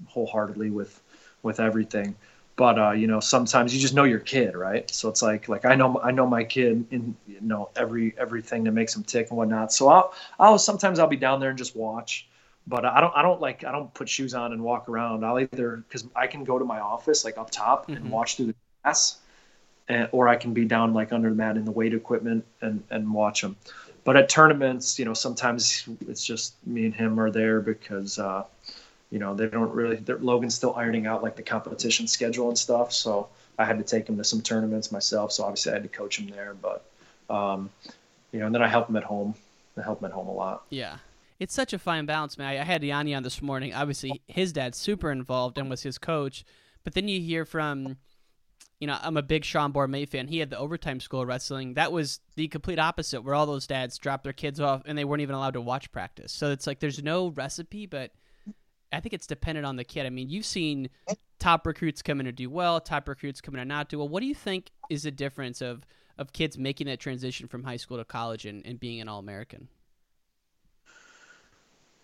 [0.08, 1.00] wholeheartedly with
[1.42, 2.16] with everything
[2.56, 4.90] but uh, you know sometimes you just know your kid right?
[4.90, 8.64] So it's like like i know i know my kid in you know every everything
[8.64, 9.72] that makes him tick and whatnot.
[9.72, 12.28] So i'll i'll sometimes i'll be down there and just watch
[12.66, 15.24] but i don't i don't like i don't put shoes on and walk around.
[15.24, 17.96] I'll either because i can go to my office like up top mm-hmm.
[17.96, 19.18] and watch through the glass
[19.88, 22.82] and, or i can be down like under the mat in the weight equipment and
[22.90, 23.56] and watch them
[24.04, 28.44] but at tournaments you know sometimes it's just me and him are there because uh
[29.14, 32.92] you know they don't really logan's still ironing out like the competition schedule and stuff
[32.92, 33.28] so
[33.60, 36.18] i had to take him to some tournaments myself so obviously i had to coach
[36.18, 36.84] him there but
[37.30, 37.70] um,
[38.32, 39.32] you know and then i help him at home
[39.78, 40.96] i help him at home a lot yeah
[41.38, 44.76] it's such a fine balance man i had Yianni on this morning obviously his dad's
[44.76, 46.44] super involved and was his coach
[46.82, 47.96] but then you hear from
[48.80, 50.26] you know, I'm a big Sean May fan.
[50.26, 51.74] He had the overtime school wrestling.
[51.74, 55.04] That was the complete opposite, where all those dads dropped their kids off and they
[55.04, 56.32] weren't even allowed to watch practice.
[56.32, 58.10] So it's like there's no recipe, but
[58.92, 60.06] I think it's dependent on the kid.
[60.06, 60.88] I mean, you've seen
[61.38, 64.08] top recruits come in to do well, top recruits come in to not do well.
[64.08, 65.84] What do you think is the difference of
[66.16, 69.18] of kids making that transition from high school to college and, and being an All
[69.18, 69.68] American?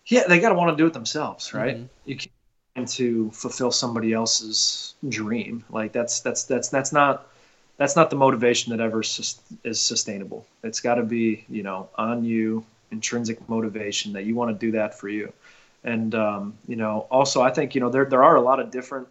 [0.05, 1.77] Yeah, they got to want to do it themselves, right?
[1.77, 1.85] Mm-hmm.
[2.05, 5.63] You can't to fulfill somebody else's dream.
[5.69, 7.27] Like that's that's that's that's not
[7.77, 10.45] that's not the motivation that ever sus- is sustainable.
[10.63, 14.71] It's got to be you know on you, intrinsic motivation that you want to do
[14.73, 15.31] that for you.
[15.83, 18.71] And um, you know, also I think you know there there are a lot of
[18.71, 19.07] different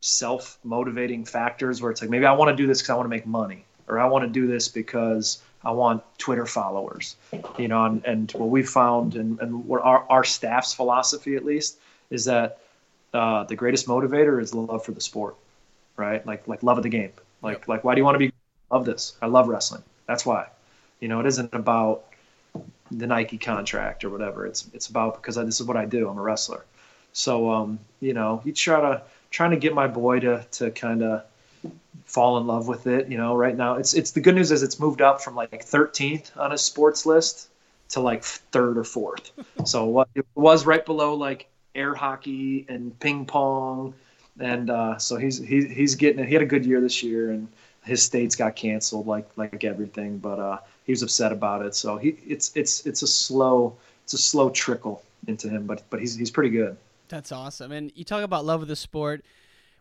[0.00, 3.06] self motivating factors where it's like maybe I want to do this because I want
[3.06, 7.16] to make money, or I want to do this because I want Twitter followers.
[7.58, 11.44] You know, and, and what we found and, and what our, our staff's philosophy at
[11.44, 11.78] least
[12.10, 12.58] is that
[13.12, 15.36] uh, the greatest motivator is love for the sport,
[15.96, 16.26] right?
[16.26, 17.12] Like like love of the game.
[17.42, 17.68] Like yep.
[17.68, 18.32] like why do you want to be
[18.70, 19.16] love this?
[19.20, 19.82] I love wrestling.
[20.06, 20.48] That's why.
[21.00, 22.04] You know, it isn't about
[22.90, 24.46] the Nike contract or whatever.
[24.46, 26.08] It's it's about because I, this is what I do.
[26.08, 26.64] I'm a wrestler.
[27.12, 31.02] So um, you know, you try to trying to get my boy to to kind
[31.02, 31.24] of
[32.04, 33.08] fall in love with it.
[33.08, 35.64] You know, right now it's it's the good news is it's moved up from like
[35.64, 37.48] 13th on his sports list
[37.90, 39.30] to like third or fourth.
[39.64, 43.94] So what it was right below like air hockey and ping pong,
[44.38, 46.28] and uh, so he's he's he's getting it.
[46.28, 47.48] He had a good year this year, and
[47.84, 51.74] his states got canceled like like everything, but uh, he was upset about it.
[51.74, 56.00] So he it's it's it's a slow it's a slow trickle into him, but but
[56.00, 56.76] he's he's pretty good.
[57.08, 57.72] That's awesome.
[57.72, 59.24] And you talk about love of the sport.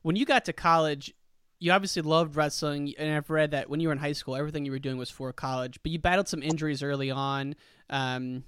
[0.02, 1.14] When you got to college,
[1.60, 4.66] you obviously loved wrestling, and I've read that when you were in high school, everything
[4.66, 5.80] you were doing was for college.
[5.82, 7.56] But you battled some injuries early on.
[7.90, 8.44] Um,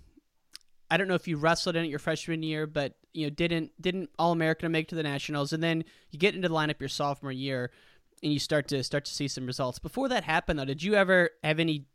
[0.92, 3.72] I don't know if you wrestled in it your freshman year, but you know didn't
[3.82, 6.90] didn't All American make to the nationals, and then you get into the lineup your
[6.90, 7.72] sophomore year,
[8.22, 9.80] and you start to start to see some results.
[9.80, 11.86] Before that happened, though, did you ever have any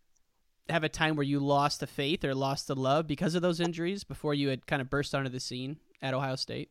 [0.71, 3.61] have a time where you lost the faith or lost the love because of those
[3.61, 6.71] injuries before you had kind of burst onto the scene at Ohio State?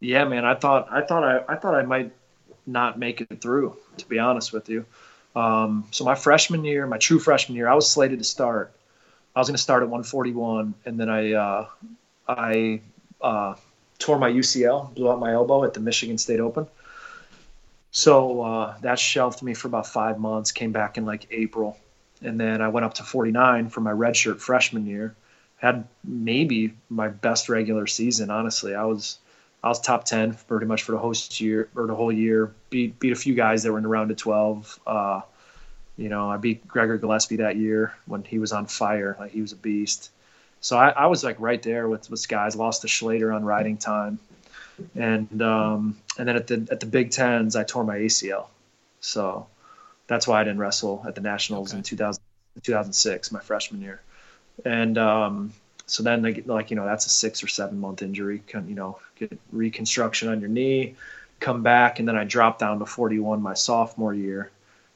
[0.00, 0.44] Yeah, man.
[0.44, 2.12] I thought I thought I I thought I might
[2.66, 3.76] not make it through.
[3.98, 4.84] To be honest with you,
[5.36, 8.72] um, so my freshman year, my true freshman year, I was slated to start.
[9.34, 11.66] I was going to start at 141, and then I uh,
[12.28, 12.80] I
[13.20, 13.54] uh,
[13.98, 16.66] tore my UCL, blew out my elbow at the Michigan State Open.
[17.92, 20.50] So uh, that shelved me for about five months.
[20.52, 21.78] Came back in like April,
[22.22, 25.14] and then I went up to 49 for my redshirt freshman year.
[25.56, 28.30] Had maybe my best regular season.
[28.30, 29.18] Honestly, I was
[29.62, 32.52] I was top 10 pretty much for the whole year or the whole year.
[32.70, 34.80] Beat beat a few guys that were in the round of 12.
[34.86, 35.20] Uh,
[35.96, 39.16] you know, I beat Gregor Gillespie that year when he was on fire.
[39.20, 40.10] Like he was a beast.
[40.60, 42.56] So I, I was like right there with with guys.
[42.56, 44.18] Lost to Schlatter on riding time,
[44.96, 48.46] and um, and then at the at the Big Tens I tore my ACL.
[49.00, 49.46] So
[50.06, 51.78] that's why I didn't wrestle at the Nationals okay.
[51.78, 52.22] in 2000,
[52.62, 54.00] 2006, my freshman year.
[54.64, 55.52] And um,
[55.86, 58.42] so then, they, like you know, that's a six or seven month injury.
[58.52, 60.94] You know, get reconstruction on your knee,
[61.40, 64.50] come back, and then I dropped down to 41 my sophomore year,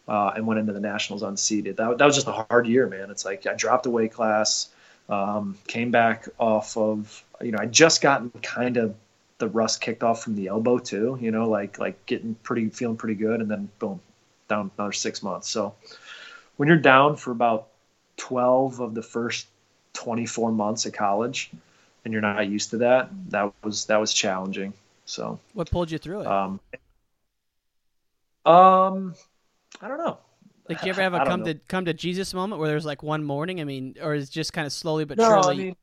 [0.09, 1.77] uh, and went into the nationals unseeded.
[1.77, 3.11] That that was just a hard year, man.
[3.11, 4.69] It's like I dropped a weight class,
[5.09, 8.95] um, came back off of you know I just gotten kind of
[9.39, 11.19] the rust kicked off from the elbow too.
[11.21, 14.01] You know, like like getting pretty feeling pretty good, and then boom,
[14.49, 15.49] down another six months.
[15.49, 15.75] So
[16.57, 17.69] when you're down for about
[18.17, 19.47] 12 of the first
[19.95, 21.51] 24 months of college
[22.05, 24.73] and you're not used to that, that was that was challenging.
[25.05, 26.27] So what pulled you through it?
[26.27, 26.61] Um,
[28.45, 29.15] um
[29.81, 30.19] I don't know.
[30.69, 31.53] Like, you ever have a come know.
[31.53, 33.61] to come to Jesus moment where there's like one morning?
[33.61, 35.49] I mean, or is just kind of slowly but no, surely?
[35.49, 35.77] I mean,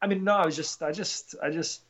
[0.00, 0.36] I mean, no.
[0.36, 1.82] I was just, I just, I just,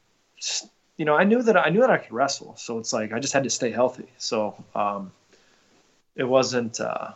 [0.97, 2.57] you know, I knew that I knew that I could wrestle.
[2.57, 4.07] So it's like I just had to stay healthy.
[4.19, 5.13] So um,
[6.17, 7.13] it wasn't uh,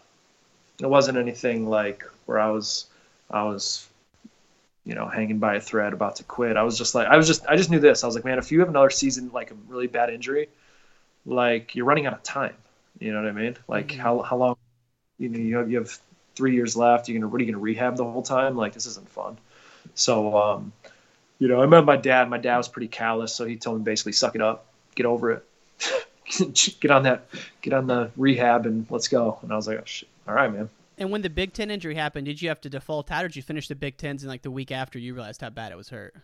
[0.81, 2.87] it wasn't anything like where I was
[3.31, 3.87] I was
[4.85, 6.57] you know hanging by a thread about to quit.
[6.57, 8.05] I was just like I was just I just knew this.
[8.05, 10.49] I was like, man, if you have another season like a really bad injury,
[11.25, 12.55] like you're running out of time.
[12.99, 13.57] You know what I mean?
[13.69, 14.01] Like mm-hmm.
[14.01, 14.57] how how long
[15.19, 15.99] you know you have, you have
[16.35, 17.09] three years left.
[17.09, 18.57] You're gonna what are you gonna rehab the whole time?
[18.57, 19.39] Like this isn't fun.
[19.95, 20.73] So um,
[21.39, 22.31] you know, I remember my dad.
[22.31, 25.33] My dad was pretty callous, so he told me basically, suck it up, get over
[25.33, 25.45] it.
[26.81, 27.27] get on that,
[27.63, 29.39] get on the rehab, and let's go.
[29.43, 30.09] And I was like, oh, shit.
[30.27, 30.69] all right, man.
[30.99, 33.37] And when the Big Ten injury happened, did you have to default out, or did
[33.37, 35.77] you finish the Big Tens in like the week after you realized how bad it
[35.77, 36.15] was hurt?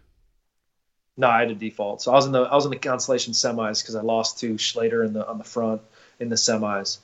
[1.16, 2.00] No, I had to default.
[2.00, 4.54] So I was in the I was in the consolation semis because I lost to
[4.54, 5.82] Schlatter in the on the front
[6.18, 6.98] in the semis.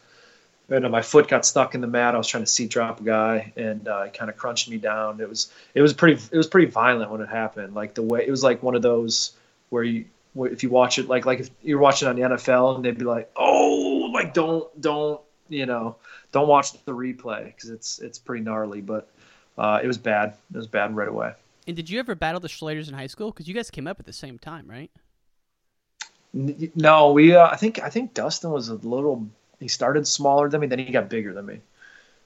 [0.70, 2.14] And uh, my foot got stuck in the mat.
[2.14, 4.78] I was trying to seat drop a guy, and uh, it kind of crunched me
[4.78, 5.20] down.
[5.20, 7.74] It was it was pretty it was pretty violent when it happened.
[7.74, 9.32] Like the way it was like one of those
[9.68, 10.06] where you
[10.46, 13.04] if you watch it like like if you're watching on the NFL and they'd be
[13.04, 15.96] like, oh, like don't don't you know
[16.32, 18.80] don't watch the replay because it's it's pretty gnarly.
[18.80, 19.08] But
[19.56, 20.34] uh, it was bad.
[20.52, 21.32] It was bad right away.
[21.66, 23.30] And did you ever battle the Schlatters in high school?
[23.30, 24.90] Because you guys came up at the same time, right?
[26.32, 27.34] No, we.
[27.34, 29.26] Uh, I think I think Dustin was a little.
[29.60, 31.60] He started smaller than me, then he got bigger than me.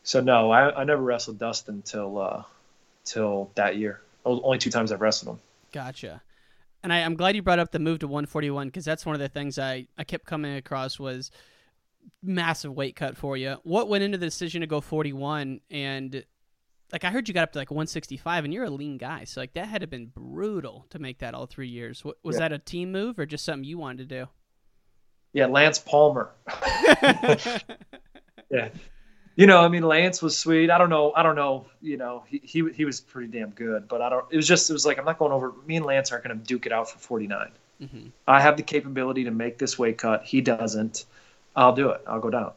[0.03, 2.43] So no, I, I never wrestled Dustin till uh,
[3.05, 4.01] till that year.
[4.25, 5.43] Only two times I've wrestled him.
[5.73, 6.23] Gotcha
[6.83, 9.21] and I, am glad you brought up the move to 141 because that's one of
[9.21, 11.31] the things I, I kept coming across was
[12.23, 13.57] massive weight cut for you.
[13.63, 15.61] What went into the decision to go 41?
[15.71, 16.25] And
[16.93, 19.41] like I heard you got up to like 165, and you're a lean guy, so
[19.41, 22.05] like that had to been brutal to make that all three years.
[22.05, 22.41] Was yeah.
[22.41, 24.29] that a team move or just something you wanted to do?
[25.33, 26.33] Yeah, Lance Palmer.
[28.51, 28.69] yeah,
[29.37, 30.71] you know, I mean, Lance was sweet.
[30.71, 31.13] I don't know.
[31.15, 31.67] I don't know.
[31.81, 34.69] You know, he, he, he was pretty damn good, but I don't, it was just,
[34.69, 36.73] it was like, I'm not going over, me and Lance aren't going to duke it
[36.73, 37.49] out for 49.
[37.81, 38.09] Mm-hmm.
[38.29, 40.25] I have the capability to make this weight cut.
[40.25, 41.05] He doesn't.
[41.57, 42.03] I'll do it.
[42.07, 42.53] I'll go down.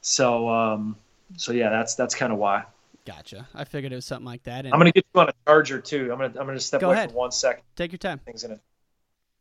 [0.00, 0.96] So, um,
[1.36, 2.64] so yeah, that's, that's kind of why.
[3.06, 3.48] Gotcha.
[3.54, 4.66] I figured it was something like that.
[4.66, 4.74] And...
[4.74, 6.10] I'm going to get you on a charger too.
[6.12, 7.12] I'm going to, I'm going to step go away ahead.
[7.12, 7.62] for one second.
[7.74, 8.18] Take your time.
[8.18, 8.60] Things in it.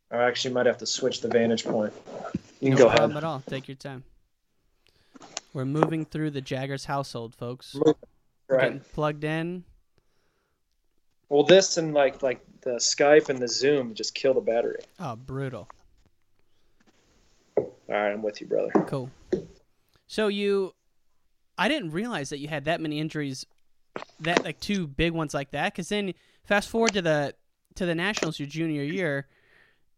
[0.10, 1.92] I actually might have to switch the vantage point.
[2.62, 3.12] You can no go ahead.
[3.12, 3.44] at all.
[3.46, 4.04] Take your time.
[5.58, 7.76] We're moving through the Jaggers household, folks.
[8.48, 8.62] Right.
[8.62, 9.64] Getting plugged in.
[11.30, 14.82] Well, this and like like the Skype and the Zoom just kill the battery.
[15.00, 15.68] Oh, brutal.
[17.58, 18.70] All right, I'm with you, brother.
[18.86, 19.10] Cool.
[20.06, 20.76] So you,
[21.58, 23.44] I didn't realize that you had that many injuries,
[24.20, 25.74] that like two big ones like that.
[25.74, 27.34] Because then fast forward to the
[27.74, 29.26] to the Nationals your junior year,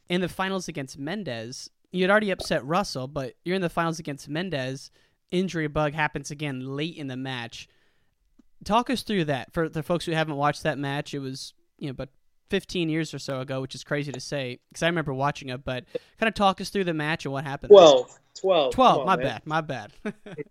[0.08, 4.00] in the finals against Mendez, you had already upset Russell, but you're in the finals
[4.00, 4.90] against Mendez.
[5.32, 7.68] Injury bug happens again late in the match.
[8.64, 11.14] Talk us through that for the folks who haven't watched that match.
[11.14, 12.10] It was you know, but
[12.50, 15.64] 15 years or so ago, which is crazy to say because I remember watching it.
[15.64, 15.86] But
[16.20, 17.70] kind of talk us through the match and what happened.
[17.70, 18.20] 12.
[18.42, 18.74] 12.
[18.74, 19.00] 12.
[19.00, 19.26] on, my man.
[19.26, 19.42] bad.
[19.46, 19.92] My bad.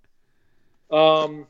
[0.90, 1.46] Um,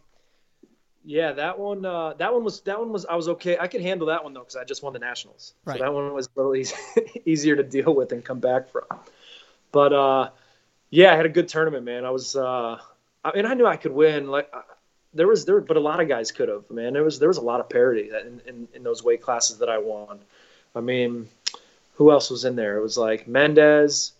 [1.05, 1.85] yeah, that one.
[1.85, 2.61] Uh, that one was.
[2.63, 3.07] That one was.
[3.07, 3.57] I was okay.
[3.57, 5.55] I could handle that one though because I just won the nationals.
[5.65, 5.79] Right.
[5.79, 6.75] So that one was a little easy,
[7.25, 8.83] easier to deal with and come back from.
[9.71, 10.31] But uh,
[10.91, 12.05] yeah, I had a good tournament, man.
[12.05, 12.35] I was.
[12.37, 12.79] Uh,
[13.25, 14.29] I mean, I knew I could win.
[14.29, 14.63] Like uh,
[15.15, 16.71] there was there, but a lot of guys could have.
[16.71, 19.23] Man, there was there was a lot of parity that in, in in those weight
[19.23, 20.21] classes that I won.
[20.75, 21.29] I mean,
[21.95, 22.79] who else was in there?
[22.79, 24.13] It was like Mendez,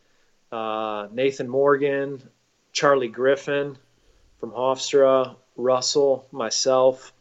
[0.51, 2.23] uh, Nathan Morgan,
[2.73, 3.77] Charlie Griffin
[4.41, 7.13] from Hofstra, Russell, myself.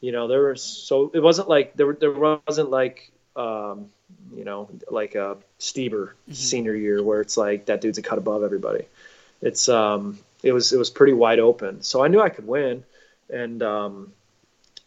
[0.00, 3.90] You know, there was so it wasn't like there there wasn't like um,
[4.34, 8.42] you know like a Stieber senior year where it's like that dude's a cut above
[8.42, 8.86] everybody.
[9.42, 12.84] It's um it was it was pretty wide open, so I knew I could win,
[13.30, 14.12] and um,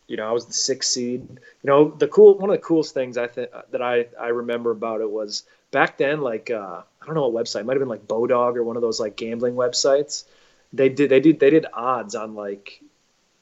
[0.07, 1.21] you know I was the sixth seed.
[1.29, 4.71] You know the cool one of the coolest things I think that I I remember
[4.71, 7.81] about it was back then like uh, I don't know what website it might have
[7.81, 10.25] been like Bodog or one of those like gambling websites
[10.73, 12.81] they did they did they did odds on like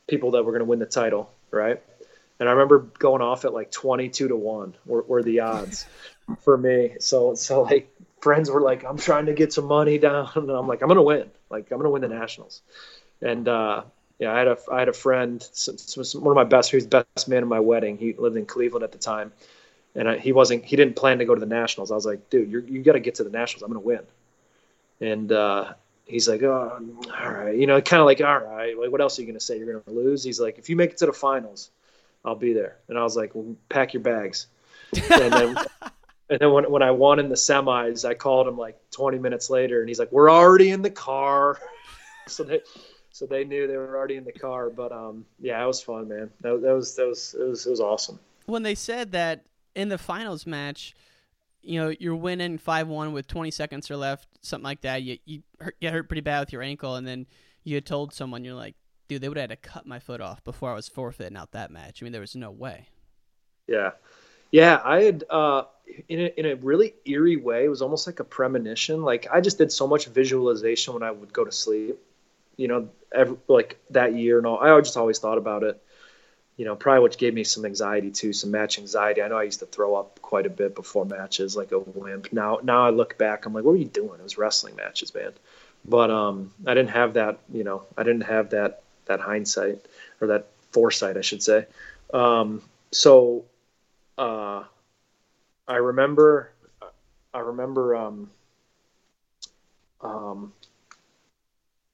[0.07, 1.81] people that were going to win the title, right?
[2.39, 5.85] And I remember going off at like twenty two to one were, were the odds
[6.41, 6.95] for me.
[6.99, 10.67] So so like friends were like, I'm trying to get some money down, and I'm
[10.67, 12.61] like, I'm gonna win, like I'm gonna win the nationals.
[13.21, 13.83] And uh,
[14.17, 15.45] yeah, I had a I had a friend,
[16.15, 17.97] one of my best, he was best man at my wedding.
[17.97, 19.31] He lived in Cleveland at the time,
[19.95, 21.91] and I, he wasn't he didn't plan to go to the nationals.
[21.91, 23.63] I was like, dude, you're, you got to get to the nationals.
[23.63, 24.01] I'm gonna win.
[25.01, 25.73] And uh,
[26.05, 26.81] he's like, oh,
[27.17, 29.39] all right, you know, kind of like, all right, like, what else are you gonna
[29.39, 29.57] say?
[29.57, 30.23] You're gonna lose?
[30.23, 31.71] He's like, if you make it to the finals,
[32.25, 32.77] I'll be there.
[32.89, 34.47] And I was like, well, pack your bags.
[35.11, 35.57] and then,
[36.29, 39.49] and then when when I won in the semis, I called him like 20 minutes
[39.49, 41.59] later, and he's like, we're already in the car.
[42.27, 42.61] so they,
[43.11, 44.69] so they knew they were already in the car.
[44.69, 46.29] But um, yeah, it was fun, man.
[46.41, 48.19] That, that was that was it was it was awesome.
[48.45, 50.95] when they said that in the finals match,
[51.61, 55.01] you know, you're winning five one with 20 seconds or left, something like that.
[55.01, 57.25] You you hurt, get hurt pretty bad with your ankle, and then
[57.63, 58.75] you had told someone you're like,
[59.07, 61.51] dude, they would have had to cut my foot off before I was forfeiting out
[61.53, 62.01] that match.
[62.01, 62.89] I mean, there was no way.
[63.67, 63.91] Yeah,
[64.51, 64.81] yeah.
[64.83, 65.63] I had uh,
[66.07, 67.65] in a, in a really eerie way.
[67.65, 69.03] It was almost like a premonition.
[69.03, 71.97] Like I just did so much visualization when I would go to sleep.
[72.57, 74.59] You know, every, like that year and all.
[74.59, 75.81] I just always thought about it.
[76.57, 79.21] You know, probably which gave me some anxiety too, some match anxiety.
[79.21, 82.33] I know I used to throw up quite a bit before matches, like a wimp.
[82.33, 84.19] Now, now I look back, I'm like, what were you doing?
[84.19, 85.31] It was wrestling matches, man.
[85.85, 87.39] But um, I didn't have that.
[87.53, 89.85] You know, I didn't have that that hindsight
[90.19, 91.65] or that foresight, I should say.
[92.13, 93.45] Um, so
[94.19, 94.65] uh,
[95.67, 96.51] I remember,
[97.33, 98.29] I remember, um,
[100.01, 100.53] um,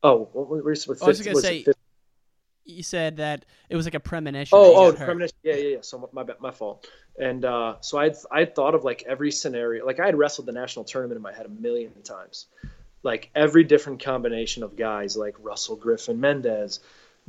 [0.04, 1.66] oh, what was, with I was gonna say,
[2.66, 4.58] you said that it was like a premonition.
[4.58, 5.06] oh, oh, got the hurt.
[5.06, 5.38] premonition.
[5.44, 5.78] Yeah, yeah, yeah.
[5.82, 6.88] So my my fault.
[7.20, 9.86] And uh, so I I thought of like every scenario.
[9.86, 12.48] Like I had wrestled the national tournament in my head a million times.
[13.04, 16.80] Like every different combination of guys, like Russell Griffin Mendez,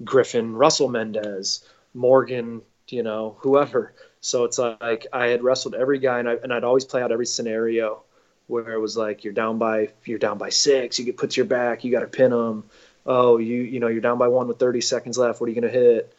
[0.03, 3.93] Griffin Russell Mendez, Morgan, you know, whoever.
[4.27, 7.13] So it's like I had wrestled every guy, and I and I'd always play out
[7.13, 8.03] every scenario
[8.49, 11.37] where it was like you're down by you're down by six, you get put to
[11.37, 12.65] your back, you got to pin them.
[13.07, 15.41] Oh, you you know you're down by one with 30 seconds left.
[15.41, 16.13] What are you gonna hit?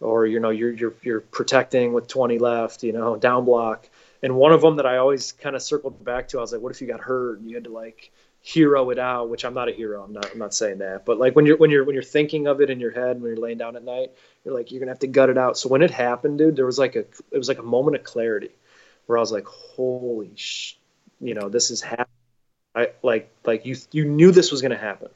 [0.00, 2.82] Or you know you're you're you're protecting with 20 left.
[2.82, 3.86] You know down block.
[4.22, 6.60] And one of them that I always kind of circled back to, I was like,
[6.60, 8.10] what if you got hurt and you had to like
[8.42, 9.30] hero it out?
[9.30, 10.02] Which I'm not a hero.
[10.02, 11.04] I'm not I'm not saying that.
[11.04, 13.30] But like when you're when you're when you're thinking of it in your head when
[13.30, 14.10] you're laying down at night,
[14.44, 15.56] you're like you're gonna have to gut it out.
[15.56, 18.04] So when it happened, dude, there was like a it was like a moment of
[18.04, 18.50] clarity
[19.06, 20.76] where I was like, holy sh,
[21.20, 22.06] you know this is happening.
[22.74, 25.08] I like like you you knew this was gonna happen.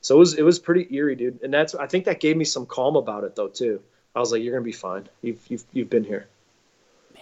[0.00, 1.42] So it was it was pretty eerie, dude.
[1.42, 3.82] And that's I think that gave me some calm about it though too.
[4.14, 5.08] I was like, you're gonna be fine.
[5.22, 6.28] You've you've you've been here.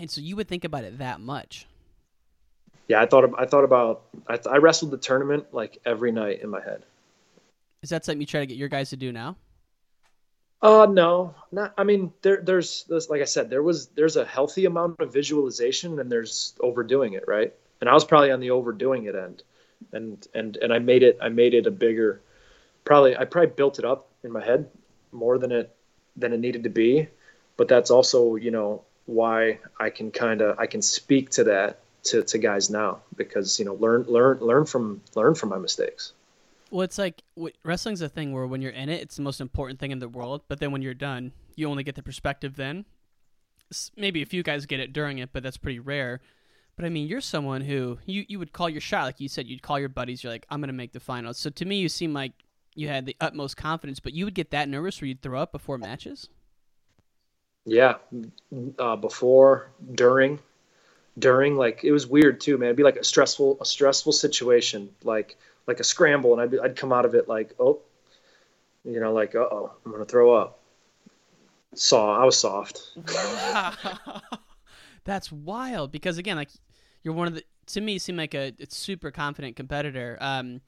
[0.01, 1.66] Man, so you would think about it that much.
[2.88, 6.48] Yeah, I thought I thought about I, I wrestled the tournament like every night in
[6.48, 6.84] my head.
[7.82, 9.36] Is that something you try to get your guys to do now?
[10.62, 11.74] Uh no, not.
[11.76, 15.12] I mean, there there's, there's like I said, there was there's a healthy amount of
[15.12, 17.53] visualization and there's overdoing it, right?
[17.82, 19.42] And I was probably on the overdoing it end,
[19.92, 22.22] and and and I made it I made it a bigger,
[22.84, 24.70] probably I probably built it up in my head
[25.12, 25.76] more than it
[26.16, 27.09] than it needed to be,
[27.59, 31.81] but that's also you know why I can kind of I can speak to that
[32.05, 36.13] to, to guys now because you know learn learn learn from learn from my mistakes.
[36.71, 37.23] Well, it's like
[37.65, 40.09] wrestling's a thing where when you're in it, it's the most important thing in the
[40.09, 40.43] world.
[40.47, 42.85] But then when you're done, you only get the perspective then.
[43.97, 46.21] Maybe a few guys get it during it, but that's pretty rare.
[46.77, 49.49] But I mean, you're someone who you, you would call your shot, like you said,
[49.49, 50.23] you'd call your buddies.
[50.23, 51.39] You're like, I'm gonna make the finals.
[51.39, 52.33] So to me, you seem like
[52.77, 55.51] you had the utmost confidence, but you would get that nervous where you'd throw up
[55.51, 56.29] before matches.
[57.65, 57.97] Yeah,
[58.79, 60.39] uh, before, during,
[61.19, 62.69] during, like it was weird too, man.
[62.69, 65.37] It'd be like a stressful, a stressful situation, like
[65.67, 67.81] like a scramble, and I'd I'd come out of it like, oh,
[68.85, 70.59] you know, like, uh oh, I'm gonna throw up.
[71.75, 72.91] Saw, I was soft.
[75.05, 76.51] That's wild because again, like
[77.03, 80.19] you're one of the to me you seem like a, super confident competitor.
[80.21, 80.61] Um,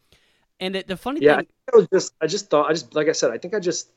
[0.60, 3.08] and it, the funny yeah, thing, I was just I just thought I just like
[3.08, 3.88] I said I think I just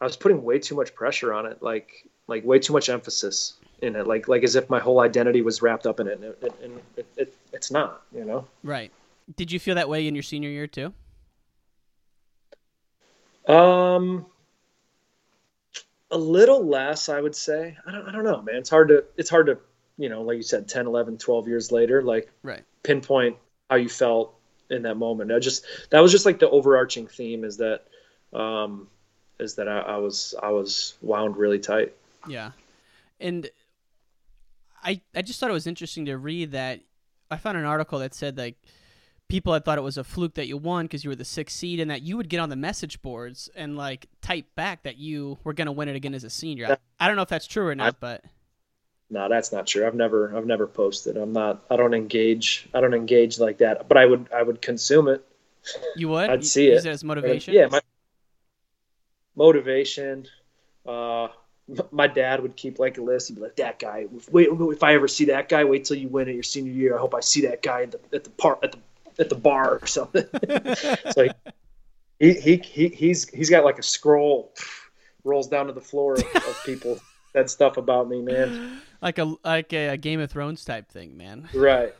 [0.00, 3.54] I was putting way too much pressure on it, like like way too much emphasis
[3.82, 6.24] in it, like like as if my whole identity was wrapped up in it, and,
[6.24, 8.46] it, and it, it, it's not, you know.
[8.62, 8.90] Right.
[9.36, 10.92] Did you feel that way in your senior year too?
[13.46, 14.26] Um,
[16.10, 17.76] a little less, I would say.
[17.86, 18.56] I don't, I don't know, man.
[18.56, 19.58] It's hard to, it's hard to,
[19.98, 22.62] you know, like you said, 10, 11, 12 years later, like right.
[22.82, 23.36] pinpoint
[23.68, 24.34] how you felt
[24.70, 25.32] in that moment.
[25.32, 27.84] I just, that was just like the overarching theme is that,
[28.32, 28.88] um,
[29.38, 31.94] is that I, I was, I was wound really tight.
[32.28, 32.52] Yeah.
[33.20, 33.48] And
[34.82, 36.80] I, I just thought it was interesting to read that
[37.30, 38.56] I found an article that said like,
[39.28, 41.56] people had thought it was a fluke that you won because you were the sixth
[41.56, 44.96] seed and that you would get on the message boards and like type back that
[44.96, 46.66] you were going to win it again as a senior.
[46.66, 48.22] I, I, don't know if that's true or not, but
[49.10, 49.86] no, that's not true.
[49.86, 51.16] I've never, I've never posted.
[51.16, 52.68] I'm not, I don't engage.
[52.74, 55.24] I don't engage like that, but I would, I would consume it.
[55.96, 56.30] You would?
[56.30, 56.88] I'd see Use it.
[56.88, 57.54] it as motivation.
[57.54, 57.68] Yeah.
[57.70, 57.80] My,
[59.36, 60.26] motivation.
[60.86, 61.28] Uh,
[61.90, 63.28] my dad would keep like a list.
[63.28, 64.06] He'd be like, "That guy.
[64.30, 66.96] Wait, if I ever see that guy, wait till you win at your senior year.
[66.96, 68.78] I hope I see that guy at the at the park at the
[69.18, 70.24] at the bar or something.
[71.12, 71.28] so
[72.18, 74.52] he, he, he, he's, he's got like a scroll
[75.24, 76.98] rolls down to the floor of, of people
[77.32, 78.80] that stuff about me, man.
[79.00, 81.48] Like a, like a Game of Thrones type thing, man.
[81.54, 81.94] Right.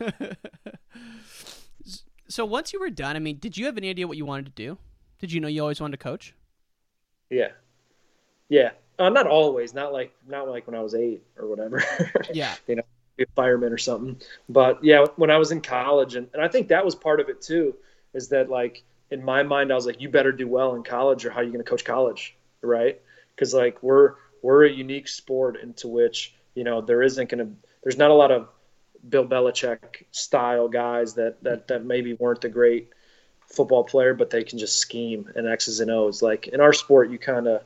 [2.28, 4.46] so once you were done, I mean, did you have any idea what you wanted
[4.46, 4.78] to do?
[5.20, 6.34] Did you know you always wanted to coach?
[7.30, 7.48] Yeah.
[8.48, 8.70] Yeah.
[8.98, 11.82] Uh, not always, not like, not like when I was eight or whatever.
[12.32, 12.54] Yeah.
[12.66, 12.82] you know,
[13.16, 14.20] be a fireman or something.
[14.48, 17.28] But yeah, when I was in college, and, and I think that was part of
[17.28, 17.74] it too,
[18.12, 21.24] is that like in my mind, I was like, you better do well in college,
[21.24, 23.00] or how are you going to coach college, right?
[23.34, 27.52] Because like we're we're a unique sport into which you know there isn't going to
[27.82, 28.48] there's not a lot of
[29.08, 32.90] Bill Belichick style guys that that that maybe weren't the great
[33.46, 36.22] football player, but they can just scheme and X's and O's.
[36.22, 37.62] Like in our sport, you kind of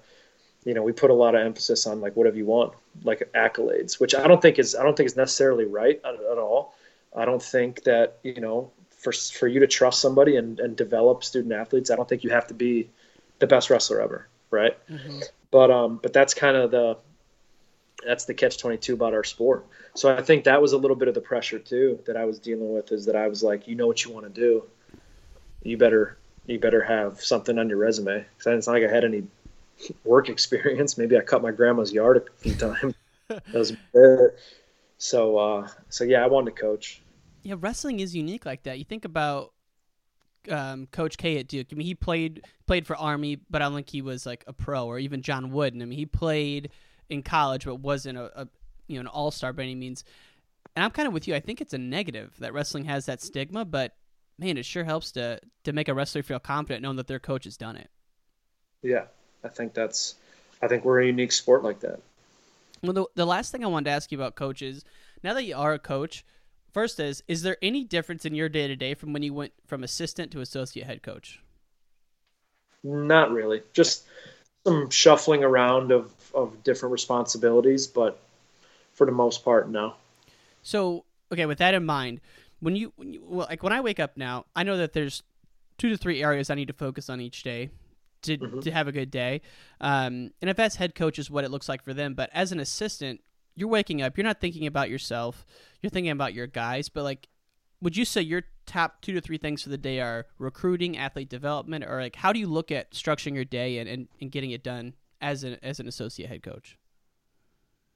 [0.68, 3.98] you know, we put a lot of emphasis on like whatever you want, like accolades,
[3.98, 6.74] which I don't think is I don't think is necessarily right at, at all.
[7.16, 11.24] I don't think that you know for for you to trust somebody and, and develop
[11.24, 12.90] student athletes, I don't think you have to be
[13.38, 14.76] the best wrestler ever, right?
[14.90, 15.20] Mm-hmm.
[15.50, 16.98] But um, but that's kind of the
[18.04, 19.64] that's the catch twenty two about our sport.
[19.94, 22.38] So I think that was a little bit of the pressure too that I was
[22.40, 24.64] dealing with is that I was like, you know what you want to do,
[25.62, 29.04] you better you better have something on your resume because it's not like I had
[29.04, 29.22] any
[30.04, 30.98] work experience.
[30.98, 32.94] Maybe I cut my grandma's yard a few times.
[33.28, 34.38] that was it.
[34.98, 37.02] So, uh, so yeah, I wanted to coach.
[37.42, 38.78] Yeah, wrestling is unique like that.
[38.78, 39.52] You think about
[40.50, 41.68] um, Coach K at Duke.
[41.70, 44.52] I mean, he played played for Army, but I don't think he was like a
[44.52, 44.86] pro.
[44.86, 45.80] Or even John Wooden.
[45.80, 46.70] I mean, he played
[47.08, 48.48] in college, but wasn't a, a
[48.86, 50.04] you know an all star by any means.
[50.74, 51.34] And I'm kind of with you.
[51.34, 53.94] I think it's a negative that wrestling has that stigma, but
[54.38, 57.44] man, it sure helps to to make a wrestler feel confident knowing that their coach
[57.44, 57.90] has done it.
[58.82, 59.06] Yeah,
[59.44, 60.14] I think that's,
[60.62, 62.00] I think we're a unique sport like that.
[62.82, 64.84] Well, the, the last thing I wanted to ask you about coaches,
[65.22, 66.24] now that you are a coach,
[66.72, 69.52] first is, is there any difference in your day to day from when you went
[69.66, 71.40] from assistant to associate head coach?
[72.84, 73.62] Not really.
[73.72, 74.04] Just
[74.66, 78.20] some shuffling around of, of different responsibilities, but
[78.92, 79.94] for the most part, no.
[80.62, 82.20] So, okay, with that in mind,
[82.60, 85.22] when you, when you well, like when I wake up now, I know that there's
[85.78, 87.70] two to three areas I need to focus on each day
[88.22, 88.60] to, mm-hmm.
[88.60, 89.40] to have a good day.
[89.80, 92.14] Um, and if that's head coach is what it looks like for them.
[92.14, 93.20] But as an assistant,
[93.54, 95.44] you're waking up, you're not thinking about yourself,
[95.82, 96.88] you're thinking about your guys.
[96.88, 97.28] But like,
[97.80, 101.28] would you say your top two to three things for the day are recruiting, athlete
[101.28, 104.50] development, or like how do you look at structuring your day and, and, and getting
[104.50, 106.76] it done as an as an associate head coach?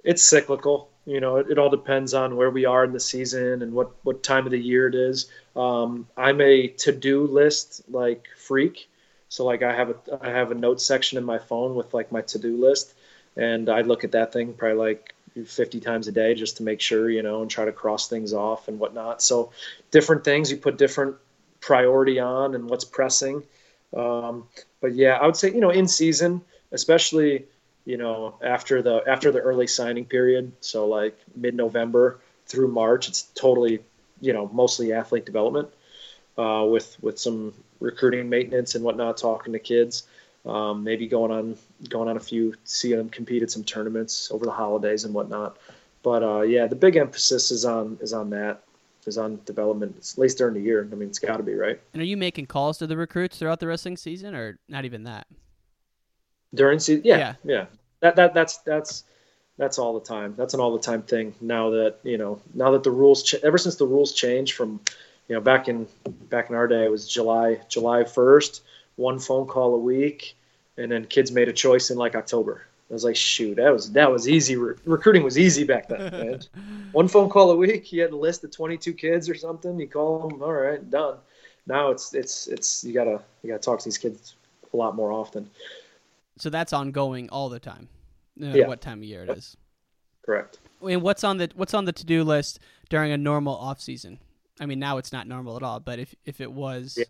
[0.04, 0.90] It's cyclical.
[1.04, 3.92] You know, it, it all depends on where we are in the season and what,
[4.04, 5.30] what time of the year it is.
[5.56, 8.88] Um, I'm a to do list like freak.
[9.32, 12.12] So like I have a I have a note section in my phone with like
[12.12, 12.92] my to do list,
[13.34, 15.14] and I look at that thing probably like
[15.46, 18.34] 50 times a day just to make sure, you know, and try to cross things
[18.34, 19.22] off and whatnot.
[19.22, 19.52] So
[19.90, 21.16] different things you put different
[21.60, 23.42] priority on and what's pressing.
[23.96, 24.48] Um,
[24.82, 27.46] but yeah, I would say, you know, in season, especially,
[27.86, 30.52] you know, after the, after the early signing period.
[30.60, 33.80] So like mid November through March, it's totally,
[34.20, 35.70] you know, mostly athlete development,
[36.36, 40.04] uh, with, with some recruiting maintenance and whatnot, talking to kids
[40.44, 41.56] um, maybe going on
[41.88, 45.56] going on a few, seeing them compete at some tournaments over the holidays and whatnot.
[46.02, 48.62] But uh, yeah, the big emphasis is on is on that
[49.06, 50.88] is on development, at least during the year.
[50.90, 51.80] I mean, it's got to be right.
[51.92, 55.04] And are you making calls to the recruits throughout the wrestling season, or not even
[55.04, 55.26] that?
[56.54, 57.66] During season, yeah, yeah, yeah.
[58.00, 59.04] That that that's that's
[59.58, 60.34] that's all the time.
[60.36, 61.34] That's an all the time thing.
[61.40, 64.80] Now that you know, now that the rules, ch- ever since the rules changed from,
[65.32, 65.86] you know, back in
[66.28, 68.62] back in our day, it was July July first
[68.96, 70.36] one phone call a week,
[70.76, 72.66] and then kids made a choice in like October.
[72.90, 74.56] I was like, shoot, that was that was easy.
[74.56, 76.42] Re- recruiting was easy back then.
[76.92, 77.90] one phone call a week.
[77.94, 79.80] You had a list of 22 kids or something.
[79.80, 81.16] You call them, all right, done.
[81.66, 84.34] Now it's it's it's you gotta you gotta talk to these kids
[84.74, 85.48] a lot more often.
[86.36, 87.88] So that's ongoing all the time.
[88.36, 88.66] No yeah.
[88.66, 89.56] what time of year it is.
[90.26, 90.58] Correct.
[90.86, 92.58] And what's on the what's on the to do list
[92.90, 94.18] during a normal off season?
[94.60, 95.80] I mean, now it's not normal at all.
[95.80, 97.04] But if if it was, yeah.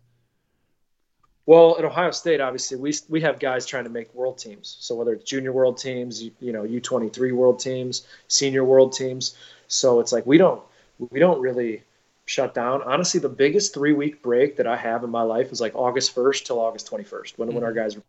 [1.45, 4.77] Well, at Ohio State, obviously, we we have guys trying to make world teams.
[4.79, 8.63] So whether it's junior world teams, you, you know, U twenty three world teams, senior
[8.63, 9.35] world teams.
[9.67, 10.61] So it's like we don't
[11.11, 11.83] we don't really
[12.25, 12.81] shut down.
[12.81, 16.15] Honestly, the biggest three week break that I have in my life is like August
[16.15, 17.55] first till August twenty first, when mm-hmm.
[17.55, 18.03] when our guys are on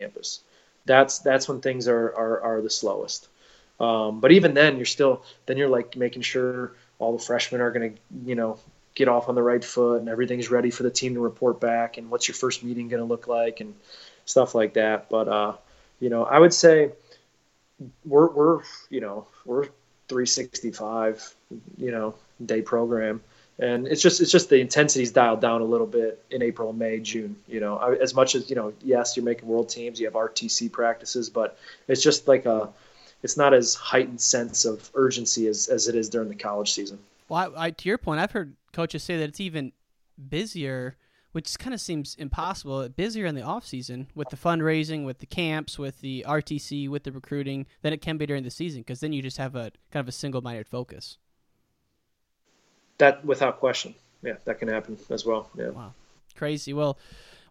[0.00, 0.40] campus.
[0.84, 3.28] That's that's when things are are, are the slowest.
[3.80, 7.70] Um, but even then, you're still then you're like making sure all the freshmen are
[7.70, 8.58] going to you know
[8.94, 11.98] get off on the right foot and everything's ready for the team to report back
[11.98, 13.74] and what's your first meeting going to look like and
[14.24, 15.08] stuff like that.
[15.08, 15.54] But uh,
[16.00, 16.92] you know, I would say
[18.04, 19.64] we're we're you know we're
[20.08, 21.34] 365
[21.76, 22.14] you know
[22.44, 23.20] day program
[23.58, 26.98] and it's just it's just the intensity's dialed down a little bit in April, May,
[26.98, 27.36] June.
[27.46, 30.72] You know, as much as you know, yes, you're making world teams, you have RTC
[30.72, 32.70] practices, but it's just like a
[33.22, 36.98] it's not as heightened sense of urgency as, as it is during the college season.
[37.28, 39.72] Well, I, I, to your point, I've heard coaches say that it's even
[40.28, 40.96] busier,
[41.32, 42.88] which kind of seems impossible.
[42.88, 47.04] Busier in the off season with the fundraising, with the camps, with the RTC, with
[47.04, 49.72] the recruiting than it can be during the season because then you just have a
[49.90, 51.18] kind of a single minded focus.
[52.98, 55.50] That without question, yeah, that can happen as well.
[55.56, 55.70] Yeah.
[55.70, 55.94] Wow,
[56.36, 56.72] crazy.
[56.72, 56.98] Well,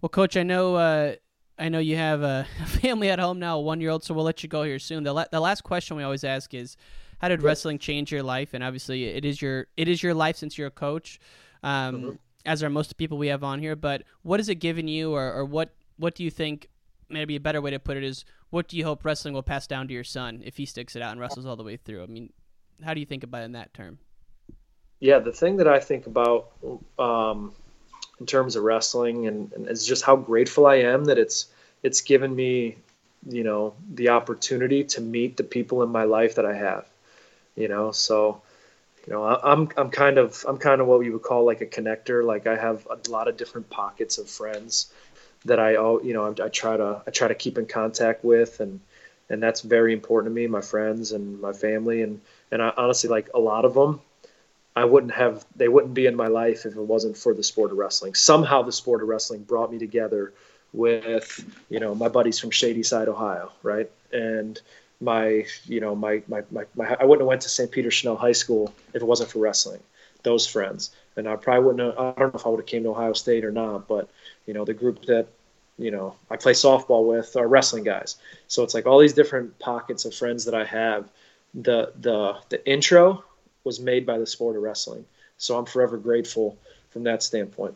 [0.01, 0.75] well, coach, I know.
[0.75, 1.15] Uh,
[1.57, 4.23] I know you have a family at home now, a one year old, so we'll
[4.23, 5.03] let you go here soon.
[5.03, 6.77] The, la- the last question we always ask is
[7.23, 8.53] how did wrestling change your life?
[8.53, 11.21] And obviously, it is your it is your life since you're a coach,
[11.63, 12.09] um, mm-hmm.
[12.45, 13.77] as are most people we have on here.
[13.77, 16.67] But what has it given you, or, or what what do you think?
[17.09, 19.67] Maybe a better way to put it is, what do you hope wrestling will pass
[19.67, 22.03] down to your son if he sticks it out and wrestles all the way through?
[22.03, 22.33] I mean,
[22.83, 23.99] how do you think about it in that term?
[24.99, 26.51] Yeah, the thing that I think about
[26.99, 27.53] um,
[28.19, 31.47] in terms of wrestling and, and is just how grateful I am that it's
[31.83, 32.75] it's given me,
[33.29, 36.85] you know, the opportunity to meet the people in my life that I have
[37.55, 37.91] you know?
[37.91, 38.41] So
[39.07, 41.65] you know i'm i'm kind of i'm kind of what you would call like a
[41.65, 42.23] connector.
[42.23, 44.91] Like i have a lot of different pockets of friends
[45.45, 48.23] that i all you know I, I try to i try to keep in contact
[48.23, 48.79] with and
[49.29, 52.01] and that's very important to me my friends and my family.
[52.01, 53.99] And and I, honestly like a lot of them
[54.75, 57.71] i wouldn't have they wouldn't be in my life if it wasn't for the sport
[57.71, 58.13] of wrestling.
[58.15, 60.33] Somehow the sport of wrestling brought me together
[60.71, 63.91] with you know my buddies from shadyside ohio right?
[64.11, 64.61] And
[65.03, 67.69] my you know my, my, my, my I wouldn't have went to St.
[67.69, 69.81] Peter Chanel High School if it wasn't for wrestling.
[70.23, 71.97] Those friends, and I probably wouldn't.
[71.97, 74.09] Have, I don't know if I would have came to Ohio State or not, but
[74.45, 75.27] you know the group that
[75.77, 78.15] you know I play softball with are wrestling guys.
[78.47, 81.09] So it's like all these different pockets of friends that I have.
[81.53, 83.23] The the the intro
[83.65, 85.05] was made by the sport of wrestling,
[85.37, 86.57] so I'm forever grateful
[86.89, 87.75] from that standpoint.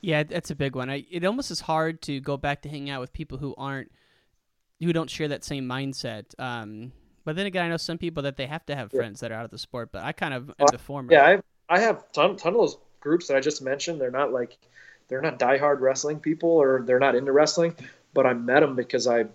[0.00, 0.90] Yeah, that's a big one.
[0.90, 3.90] I, it almost is hard to go back to hang out with people who aren't
[4.80, 6.24] who don't share that same mindset.
[6.38, 6.92] Um,
[7.24, 9.34] but then again, I know some people that they have to have friends that are
[9.34, 11.12] out of the sport, but I kind of am the former.
[11.12, 14.00] Yeah, I have, I have ton, ton of those groups that I just mentioned.
[14.00, 14.58] They're not like
[15.08, 17.74] they're not diehard wrestling people or they're not into wrestling,
[18.12, 19.26] but I met them because I,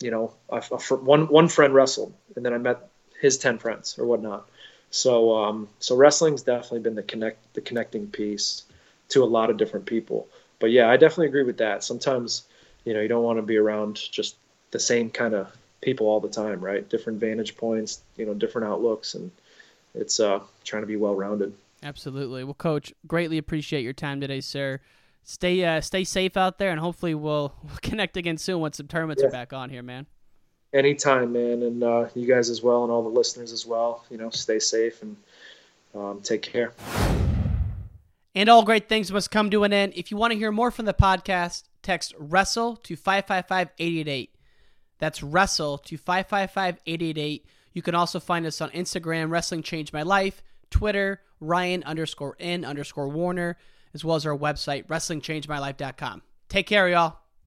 [0.00, 2.88] you know, I, one one friend wrestled, and then I met
[3.20, 4.48] his ten friends or whatnot.
[4.90, 8.64] So um, so wrestling's definitely been the connect the connecting piece
[9.08, 10.28] to a lot of different people.
[10.58, 11.82] But yeah, I definitely agree with that.
[11.82, 12.44] Sometimes
[12.84, 14.36] you know you don't want to be around just
[14.70, 16.88] the same kind of people all the time, right?
[16.88, 19.30] Different vantage points, you know, different outlooks, and
[19.94, 21.52] it's uh, trying to be well rounded.
[21.82, 22.44] Absolutely.
[22.44, 24.80] Well, Coach, greatly appreciate your time today, sir.
[25.24, 28.88] Stay uh, stay safe out there, and hopefully we'll, we'll connect again soon once some
[28.88, 29.28] tournaments yeah.
[29.28, 30.06] are back on here, man.
[30.72, 34.04] Anytime, man, and uh, you guys as well, and all the listeners as well.
[34.10, 35.16] You know, stay safe and
[35.94, 36.72] um, take care.
[38.34, 39.94] And all great things must come to an end.
[39.96, 44.35] If you want to hear more from the podcast, text wrestle to 555 888.
[44.98, 47.46] That's wrestle to 555 888.
[47.72, 52.64] You can also find us on Instagram, Wrestling Changed My Life, Twitter, Ryan underscore in
[52.64, 53.58] underscore Warner,
[53.92, 56.22] as well as our website, WrestlingChangeMyLife.com.
[56.48, 57.25] Take care, y'all.